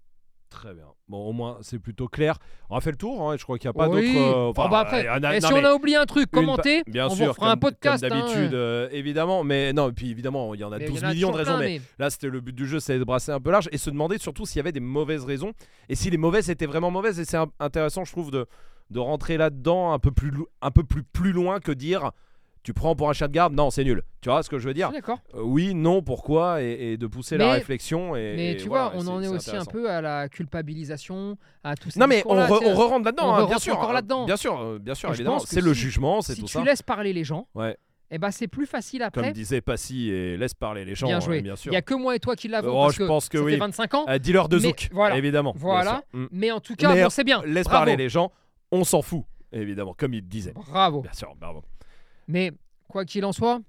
[0.52, 0.84] Très bien.
[1.08, 2.38] Bon, au moins, c'est plutôt clair.
[2.70, 3.22] On a fait le tour.
[3.30, 4.14] hein, et je crois qu'il n'y a pas Oui.
[4.14, 4.20] d'autres.
[4.28, 6.84] euh, Bon, enfin, bah après, et non, si on a oublié un truc, commentez.
[6.88, 8.08] Bien on sûr, vous fera un comme- podcast.
[8.08, 9.44] Comme hein, d'habitude, euh, évidemment.
[9.46, 11.14] Mais non, et puis évidemment, il y en a mais il y 12 en a
[11.14, 11.52] millions de raisons.
[11.52, 13.70] plein, Mais mais- là, c'était le but du jeu, c'est de brasser un peu large
[13.72, 15.54] et se demander surtout s'il y avait des mauvaises raisons.
[15.88, 17.18] Et si les mauvaises étaient vraiment mauvaises.
[17.20, 18.46] Et c'est un- intéressant, je trouve, de,
[18.90, 22.12] de rentrer là-dedans un peu plus, un peu plus, plus loin que dire.
[22.64, 23.54] Tu prends pour un chat de garde?
[23.54, 24.04] Non, c'est nul.
[24.22, 24.92] Tu vois ce que je veux dire?
[24.92, 25.18] D'accord.
[25.34, 26.62] Euh, Oui, non, pourquoi?
[26.62, 28.16] Et, et de pousser la réflexion.
[28.16, 31.38] Et, Mais et tu voilà, vois, on en est aussi un peu à la culpabilisation,
[31.64, 32.00] à tout ça.
[32.00, 33.76] Non mais on, re- on re-rentre là-dedans, on hein, bien sûr.
[33.78, 34.26] encore euh, là-dedans.
[34.26, 35.40] Bien sûr, bien sûr, Et évidemment.
[35.40, 36.64] C'est le si- jugement, c'est Si tout tu ça.
[36.64, 37.76] laisses parler les gens, Ouais.
[38.12, 39.22] eh ben c'est plus facile après.
[39.24, 41.08] Comme disait Passy et laisse parler les gens.
[41.08, 41.42] Bien euh, joué.
[41.42, 41.72] bien Il sûr.
[41.72, 42.70] n'y a que moi et toi qui l'avons.
[42.80, 43.54] Oh, parce je pense que oui.
[43.54, 44.06] fait 25 ans.
[44.08, 45.18] Euh, Dealer de zouk, voilà.
[45.18, 45.54] évidemment.
[45.58, 46.04] Voilà.
[46.14, 46.26] Mm.
[46.32, 47.42] Mais en tout cas, bon, c'est bien.
[47.46, 48.32] Laisse parler les gens,
[48.72, 50.54] on s'en fout, évidemment, comme il disait.
[50.54, 51.02] Bravo.
[51.02, 51.64] Bien sûr, bravo.
[52.28, 52.52] Mais
[52.88, 53.62] quoi qu'il en soit,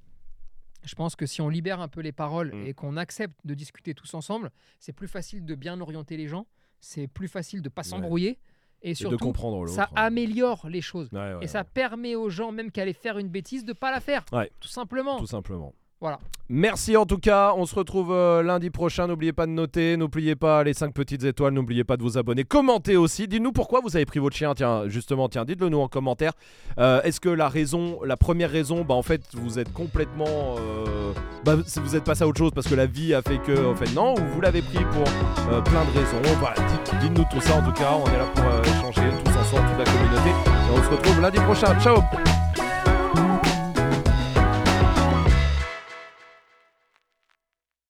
[0.84, 2.66] je pense que si on libère un peu les paroles Mm.
[2.66, 4.50] et qu'on accepte de discuter tous ensemble,
[4.80, 6.46] c'est plus facile de bien orienter les gens.
[6.80, 7.88] C'est plus facile de pas Ouais.
[7.88, 8.38] s'embrouiller.
[8.84, 11.08] Et Et de surtout, comprendre ça améliore les choses.
[11.12, 13.92] Ouais, ouais, Et ça permet aux gens, même qui allaient faire une bêtise, de pas
[13.92, 14.24] la faire.
[14.58, 15.18] Tout simplement.
[15.20, 15.72] tout simplement.
[16.02, 16.18] Voilà.
[16.48, 20.34] Merci en tout cas, on se retrouve euh, lundi prochain, n'oubliez pas de noter, n'oubliez
[20.34, 23.94] pas les 5 petites étoiles, n'oubliez pas de vous abonner, commentez aussi, dites-nous pourquoi vous
[23.96, 26.32] avez pris votre chien, tiens, justement, tiens, dites-le nous en commentaire.
[26.78, 30.26] Euh, Est-ce que la raison, la première raison, bah en fait vous êtes complètement,
[30.58, 31.12] euh,
[31.44, 33.76] bah vous êtes passé à autre chose parce que la vie a fait que, en
[33.76, 35.04] fait non, ou vous l'avez pris pour
[35.62, 38.44] plein de raisons, dites- dites-nous tout ça en tout cas, on est là pour
[38.74, 42.02] échanger tous ensemble, toute la communauté, et on se retrouve lundi prochain, ciao